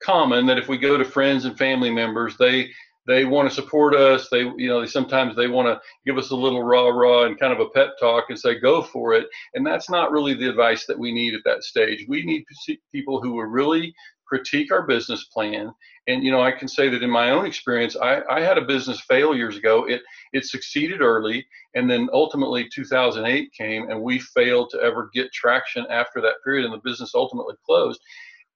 common 0.01 0.47
that 0.47 0.57
if 0.57 0.67
we 0.67 0.79
go 0.79 0.97
to 0.97 1.05
friends 1.05 1.45
and 1.45 1.55
family 1.55 1.91
members, 1.91 2.35
they, 2.39 2.71
they 3.07 3.23
want 3.23 3.49
to 3.49 3.55
support 3.55 3.95
us. 3.95 4.27
They, 4.29 4.41
you 4.41 4.67
know, 4.67 4.81
they 4.81 4.87
sometimes 4.87 5.35
they 5.35 5.47
want 5.47 5.67
to 5.67 5.81
give 6.05 6.17
us 6.17 6.31
a 6.31 6.35
little 6.35 6.61
rah 6.61 6.89
rah 6.89 7.23
and 7.23 7.39
kind 7.39 7.53
of 7.53 7.61
a 7.61 7.69
pep 7.69 7.97
talk 7.99 8.25
and 8.29 8.37
say 8.37 8.59
go 8.59 8.81
for 8.81 9.13
it. 9.13 9.27
And 9.53 9.65
that's 9.65 9.89
not 9.89 10.11
really 10.11 10.33
the 10.33 10.49
advice 10.49 10.85
that 10.85 10.99
we 10.99 11.13
need 11.13 11.33
at 11.33 11.41
that 11.45 11.63
stage. 11.63 12.05
We 12.07 12.23
need 12.23 12.43
people 12.91 13.21
who 13.21 13.31
will 13.31 13.45
really 13.45 13.95
critique 14.27 14.73
our 14.73 14.85
business 14.85 15.23
plan. 15.33 15.71
And 16.07 16.21
you 16.21 16.31
know, 16.31 16.41
I 16.41 16.51
can 16.51 16.67
say 16.67 16.89
that 16.89 17.01
in 17.01 17.09
my 17.09 17.31
own 17.31 17.45
experience, 17.45 17.95
I, 17.95 18.21
I 18.29 18.41
had 18.41 18.57
a 18.57 18.65
business 18.65 18.99
fail 18.99 19.33
years 19.33 19.55
ago. 19.55 19.85
It 19.85 20.01
it 20.33 20.45
succeeded 20.45 21.01
early, 21.01 21.45
and 21.75 21.89
then 21.89 22.09
ultimately 22.11 22.67
2008 22.73 23.53
came, 23.53 23.89
and 23.89 24.01
we 24.01 24.19
failed 24.19 24.69
to 24.71 24.81
ever 24.81 25.09
get 25.13 25.31
traction 25.31 25.85
after 25.89 26.19
that 26.21 26.43
period, 26.43 26.65
and 26.65 26.73
the 26.73 26.81
business 26.83 27.15
ultimately 27.15 27.55
closed. 27.65 28.01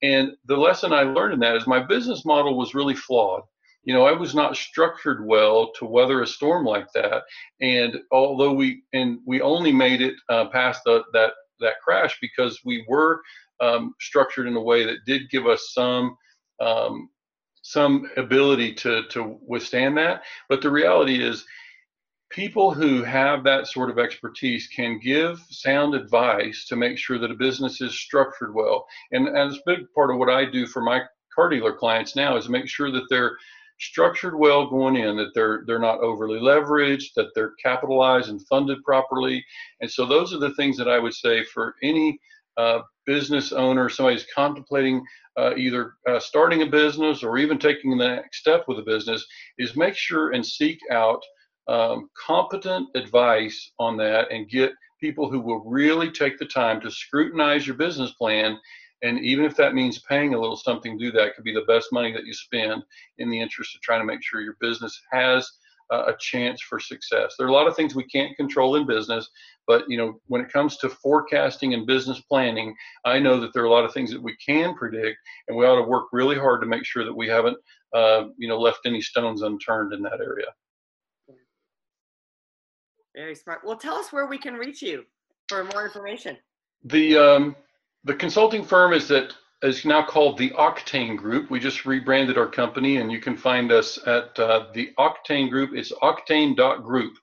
And 0.03 0.31
the 0.45 0.57
lesson 0.57 0.91
I 0.91 1.03
learned 1.03 1.35
in 1.35 1.39
that 1.41 1.55
is 1.55 1.67
my 1.67 1.79
business 1.79 2.25
model 2.25 2.57
was 2.57 2.73
really 2.73 2.95
flawed 2.95 3.43
you 3.83 3.93
know, 3.93 4.05
I 4.05 4.11
was 4.11 4.35
not 4.35 4.55
structured 4.55 5.25
well 5.25 5.71
to 5.73 5.85
weather 5.85 6.21
a 6.21 6.27
storm 6.27 6.65
like 6.65 6.91
that. 6.93 7.23
And 7.61 7.97
although 8.11 8.53
we 8.53 8.83
and 8.93 9.19
we 9.25 9.41
only 9.41 9.71
made 9.71 10.01
it 10.01 10.15
uh, 10.29 10.49
past 10.49 10.81
the, 10.85 11.03
that 11.13 11.33
that 11.59 11.79
crash 11.83 12.17
because 12.21 12.59
we 12.63 12.85
were 12.87 13.21
um, 13.59 13.93
structured 13.99 14.47
in 14.47 14.55
a 14.55 14.61
way 14.61 14.85
that 14.85 15.05
did 15.05 15.29
give 15.29 15.47
us 15.47 15.71
some 15.73 16.15
um, 16.59 17.09
some 17.63 18.09
ability 18.17 18.73
to 18.75 19.03
to 19.09 19.39
withstand 19.47 19.97
that. 19.97 20.23
But 20.47 20.61
the 20.61 20.71
reality 20.71 21.23
is, 21.23 21.43
people 22.29 22.73
who 22.73 23.03
have 23.03 23.43
that 23.43 23.67
sort 23.67 23.89
of 23.89 23.97
expertise 23.97 24.67
can 24.67 24.99
give 24.99 25.39
sound 25.49 25.95
advice 25.95 26.65
to 26.67 26.75
make 26.75 26.99
sure 26.99 27.17
that 27.17 27.31
a 27.31 27.35
business 27.35 27.81
is 27.81 27.99
structured 27.99 28.53
well. 28.53 28.85
And 29.11 29.27
as 29.35 29.55
a 29.55 29.61
big 29.65 29.79
part 29.95 30.11
of 30.11 30.17
what 30.17 30.29
I 30.29 30.45
do 30.45 30.67
for 30.67 30.81
my 30.81 31.01
car 31.33 31.49
dealer 31.49 31.73
clients 31.73 32.15
now 32.15 32.37
is 32.37 32.49
make 32.49 32.67
sure 32.67 32.91
that 32.91 33.05
they're 33.09 33.37
structured 33.81 34.37
well 34.37 34.69
going 34.69 34.95
in, 34.95 35.17
that 35.17 35.33
they're 35.33 35.63
they're 35.65 35.79
not 35.79 35.99
overly 35.99 36.39
leveraged, 36.39 37.13
that 37.15 37.29
they're 37.35 37.53
capitalized 37.63 38.29
and 38.29 38.45
funded 38.47 38.83
properly. 38.83 39.43
And 39.81 39.91
so 39.91 40.05
those 40.05 40.33
are 40.33 40.39
the 40.39 40.53
things 40.55 40.77
that 40.77 40.87
I 40.87 40.99
would 40.99 41.13
say 41.13 41.43
for 41.43 41.75
any 41.83 42.19
uh, 42.57 42.79
business 43.05 43.51
owner, 43.51 43.89
somebody 43.89 44.15
who's 44.15 44.27
contemplating 44.33 45.03
uh, 45.37 45.55
either 45.55 45.93
uh, 46.07 46.19
starting 46.19 46.61
a 46.61 46.65
business 46.65 47.23
or 47.23 47.37
even 47.37 47.57
taking 47.57 47.97
the 47.97 48.07
next 48.07 48.37
step 48.39 48.65
with 48.67 48.79
a 48.79 48.83
business, 48.83 49.25
is 49.57 49.75
make 49.75 49.95
sure 49.95 50.31
and 50.31 50.45
seek 50.45 50.79
out 50.91 51.21
um, 51.67 52.09
competent 52.17 52.87
advice 52.95 53.71
on 53.79 53.97
that 53.97 54.31
and 54.31 54.49
get 54.49 54.71
people 54.99 55.29
who 55.29 55.39
will 55.39 55.63
really 55.65 56.11
take 56.11 56.37
the 56.37 56.45
time 56.45 56.79
to 56.81 56.91
scrutinize 56.91 57.65
your 57.65 57.75
business 57.75 58.11
plan 58.13 58.57
and 59.01 59.19
even 59.19 59.45
if 59.45 59.55
that 59.57 59.73
means 59.73 59.99
paying 59.99 60.33
a 60.33 60.39
little 60.39 60.55
something 60.55 60.97
to 60.97 61.05
do 61.05 61.11
that, 61.11 61.35
could 61.35 61.43
be 61.43 61.53
the 61.53 61.65
best 61.67 61.91
money 61.91 62.11
that 62.11 62.25
you 62.25 62.33
spend 62.33 62.83
in 63.17 63.29
the 63.29 63.39
interest 63.39 63.75
of 63.75 63.81
trying 63.81 64.01
to 64.01 64.05
make 64.05 64.23
sure 64.23 64.41
your 64.41 64.57
business 64.59 65.01
has 65.11 65.49
uh, 65.91 66.05
a 66.07 66.15
chance 66.19 66.61
for 66.61 66.79
success. 66.79 67.35
There 67.37 67.45
are 67.45 67.49
a 67.49 67.53
lot 67.53 67.67
of 67.67 67.75
things 67.75 67.95
we 67.95 68.05
can't 68.05 68.35
control 68.37 68.75
in 68.75 68.87
business, 68.87 69.29
but 69.67 69.83
you 69.89 69.97
know, 69.97 70.19
when 70.27 70.41
it 70.41 70.51
comes 70.51 70.77
to 70.77 70.89
forecasting 70.89 71.73
and 71.73 71.85
business 71.85 72.21
planning, 72.21 72.75
I 73.05 73.19
know 73.19 73.39
that 73.39 73.53
there 73.53 73.63
are 73.63 73.67
a 73.67 73.71
lot 73.71 73.85
of 73.85 73.93
things 73.93 74.11
that 74.11 74.21
we 74.21 74.35
can 74.37 74.75
predict, 74.75 75.17
and 75.47 75.57
we 75.57 75.65
ought 75.65 75.75
to 75.75 75.87
work 75.87 76.05
really 76.11 76.37
hard 76.37 76.61
to 76.61 76.67
make 76.67 76.85
sure 76.85 77.03
that 77.03 77.13
we 77.13 77.27
haven't, 77.27 77.57
uh, 77.93 78.25
you 78.37 78.47
know, 78.47 78.59
left 78.59 78.79
any 78.85 79.01
stones 79.01 79.41
unturned 79.41 79.93
in 79.93 80.01
that 80.03 80.19
area. 80.21 80.47
Very 83.13 83.35
smart. 83.35 83.61
Well, 83.65 83.75
tell 83.75 83.95
us 83.95 84.13
where 84.13 84.27
we 84.27 84.37
can 84.37 84.53
reach 84.53 84.81
you 84.81 85.03
for 85.49 85.65
more 85.65 85.85
information. 85.85 86.37
The 86.85 87.17
um, 87.17 87.55
the 88.03 88.15
consulting 88.15 88.63
firm 88.63 88.93
is 88.93 89.07
that 89.09 89.33
is 89.63 89.85
now 89.85 90.03
called 90.03 90.37
the 90.37 90.49
Octane 90.51 91.15
Group. 91.15 91.51
We 91.51 91.59
just 91.59 91.85
rebranded 91.85 92.37
our 92.37 92.47
company, 92.47 92.97
and 92.97 93.11
you 93.11 93.19
can 93.19 93.37
find 93.37 93.71
us 93.71 93.99
at 94.07 94.37
uh, 94.39 94.67
the 94.73 94.91
Octane 94.97 95.49
Group. 95.49 95.71
It's 95.73 95.91
octane.group. 95.91 97.13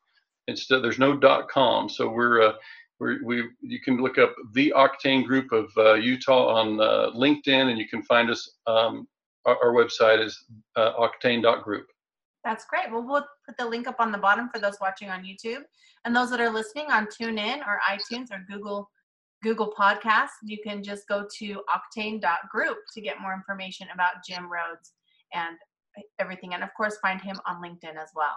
Uh, 0.49 0.79
there's 0.81 0.99
no 0.99 1.17
dot 1.17 1.49
.com, 1.49 1.89
so 1.89 2.09
we're, 2.09 2.43
uh, 2.43 2.53
we're 3.01 3.23
we 3.25 3.45
you 3.61 3.81
can 3.81 3.99
look 3.99 4.19
up 4.19 4.35
the 4.55 4.73
Octane 4.77 5.27
Group 5.27 5.53
of 5.53 5.71
uh, 5.77 5.95
Utah 5.95 6.61
on 6.61 6.81
uh, 6.81 7.11
LinkedIn, 7.15 7.71
and 7.71 7.79
you 7.79 7.89
can 7.89 8.03
find 8.03 8.31
us. 8.31 8.49
Um, 8.67 9.09
our, 9.45 9.57
our, 9.63 9.73
website 9.73 10.23
is 10.23 10.45
uh, 10.77 10.93
octane.group. 10.95 11.87
That's 12.45 12.67
great. 12.67 12.91
Well, 12.91 13.03
we'll 13.03 13.25
put 13.47 13.57
the 13.57 13.67
link 13.67 13.89
up 13.89 13.97
on 13.99 14.13
the 14.13 14.19
bottom 14.19 14.49
for 14.53 14.59
those 14.59 14.77
watching 14.81 15.11
on 15.11 15.23
YouTube, 15.23 15.63
and 16.05 16.15
those 16.15 16.31
that 16.31 16.41
are 16.41 16.51
listening 16.51 16.91
on 16.91 17.07
TuneIn 17.07 17.61
or 17.67 17.81
iTunes 17.89 18.31
or 18.31 18.45
Google 18.49 18.91
Google 19.43 19.73
Podcasts, 19.79 20.39
you 20.43 20.59
can 20.65 20.83
just 20.83 21.07
go 21.09 21.27
to 21.39 21.63
octane.group 21.69 22.79
to 22.95 23.01
get 23.01 23.21
more 23.21 23.35
information 23.35 23.89
about 23.95 24.25
Jim 24.27 24.51
Rhodes 24.51 24.93
and 25.33 25.57
everything. 26.19 26.55
And 26.55 26.63
of 26.63 26.71
course, 26.77 26.99
find 27.01 27.21
him 27.21 27.39
on 27.47 27.63
LinkedIn 27.63 27.97
as 27.97 28.11
well. 28.15 28.37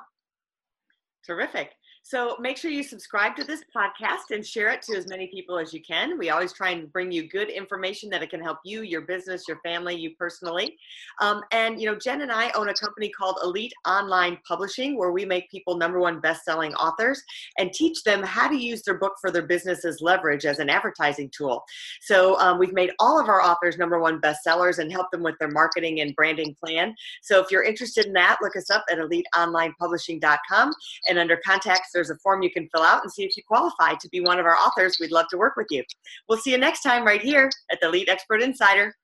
Terrific. 1.25 1.75
So 2.03 2.35
make 2.39 2.57
sure 2.57 2.71
you 2.71 2.83
subscribe 2.83 3.35
to 3.35 3.43
this 3.43 3.63
podcast 3.75 4.35
and 4.35 4.45
share 4.45 4.69
it 4.69 4.81
to 4.83 4.97
as 4.97 5.07
many 5.07 5.27
people 5.27 5.59
as 5.59 5.71
you 5.71 5.81
can. 5.81 6.17
We 6.17 6.31
always 6.31 6.51
try 6.51 6.71
and 6.71 6.91
bring 6.91 7.11
you 7.11 7.29
good 7.29 7.49
information 7.49 8.09
that 8.09 8.23
it 8.23 8.31
can 8.31 8.41
help 8.41 8.57
you, 8.65 8.81
your 8.81 9.01
business, 9.01 9.47
your 9.47 9.59
family, 9.63 9.95
you 9.95 10.15
personally. 10.17 10.77
Um, 11.21 11.41
and 11.51 11.79
you 11.79 11.85
know, 11.85 11.95
Jen 11.95 12.21
and 12.21 12.31
I 12.31 12.51
own 12.51 12.69
a 12.69 12.73
company 12.73 13.09
called 13.09 13.37
Elite 13.43 13.73
Online 13.85 14.37
Publishing, 14.47 14.97
where 14.97 15.11
we 15.11 15.25
make 15.25 15.49
people 15.51 15.77
number 15.77 15.99
one 15.99 16.19
best-selling 16.19 16.73
authors 16.73 17.21
and 17.59 17.71
teach 17.71 18.03
them 18.03 18.23
how 18.23 18.47
to 18.47 18.55
use 18.55 18.81
their 18.81 18.97
book 18.97 19.13
for 19.21 19.29
their 19.29 19.45
business's 19.45 20.01
leverage 20.01 20.45
as 20.45 20.57
an 20.57 20.69
advertising 20.69 21.29
tool. 21.29 21.63
So 22.01 22.37
um, 22.39 22.57
we've 22.57 22.73
made 22.73 22.91
all 22.99 23.19
of 23.19 23.29
our 23.29 23.41
authors 23.41 23.77
number 23.77 23.99
one 23.99 24.19
bestsellers 24.19 24.79
and 24.79 24.91
help 24.91 25.11
them 25.11 25.21
with 25.21 25.35
their 25.39 25.51
marketing 25.51 26.01
and 26.01 26.15
branding 26.15 26.55
plan. 26.63 26.95
So 27.21 27.39
if 27.39 27.51
you're 27.51 27.63
interested 27.63 28.07
in 28.07 28.13
that, 28.13 28.37
look 28.41 28.55
us 28.55 28.71
up 28.71 28.83
at 28.91 28.97
eliteonlinepublishing.com 28.97 30.73
and 31.11 31.19
under 31.19 31.37
contacts 31.45 31.89
there's 31.93 32.09
a 32.09 32.15
form 32.17 32.41
you 32.41 32.49
can 32.49 32.67
fill 32.73 32.81
out 32.81 33.03
and 33.03 33.11
see 33.11 33.23
if 33.23 33.37
you 33.37 33.43
qualify 33.47 33.93
to 33.93 34.09
be 34.09 34.19
one 34.21 34.39
of 34.39 34.45
our 34.47 34.55
authors. 34.55 34.97
We'd 34.99 35.11
love 35.11 35.27
to 35.29 35.37
work 35.37 35.55
with 35.55 35.67
you. 35.69 35.83
We'll 36.27 36.39
see 36.39 36.49
you 36.51 36.57
next 36.57 36.81
time 36.81 37.05
right 37.05 37.21
here 37.21 37.51
at 37.71 37.79
the 37.79 37.89
Elite 37.89 38.09
Expert 38.09 38.41
Insider. 38.41 38.95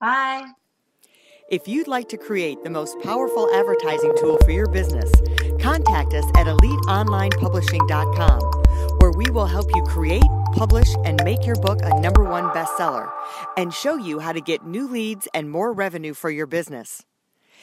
Bye. 0.00 0.44
If 1.50 1.68
you'd 1.68 1.86
like 1.88 2.08
to 2.08 2.16
create 2.16 2.64
the 2.64 2.70
most 2.70 2.98
powerful 3.02 3.54
advertising 3.54 4.14
tool 4.18 4.38
for 4.44 4.50
your 4.50 4.66
business, 4.66 5.12
contact 5.60 6.14
us 6.14 6.24
at 6.36 6.46
eliteonlinepublishing.com, 6.46 8.40
where 8.98 9.12
we 9.12 9.30
will 9.30 9.46
help 9.46 9.68
you 9.74 9.82
create 9.84 10.24
publish, 10.54 10.88
and 11.04 11.22
make 11.24 11.44
your 11.44 11.56
book 11.56 11.80
a 11.82 12.00
number 12.00 12.24
one 12.24 12.44
bestseller, 12.50 13.10
and 13.56 13.74
show 13.74 13.96
you 13.96 14.20
how 14.20 14.32
to 14.32 14.40
get 14.40 14.64
new 14.64 14.86
leads 14.86 15.28
and 15.34 15.50
more 15.50 15.72
revenue 15.72 16.14
for 16.14 16.30
your 16.30 16.46
business. 16.46 17.02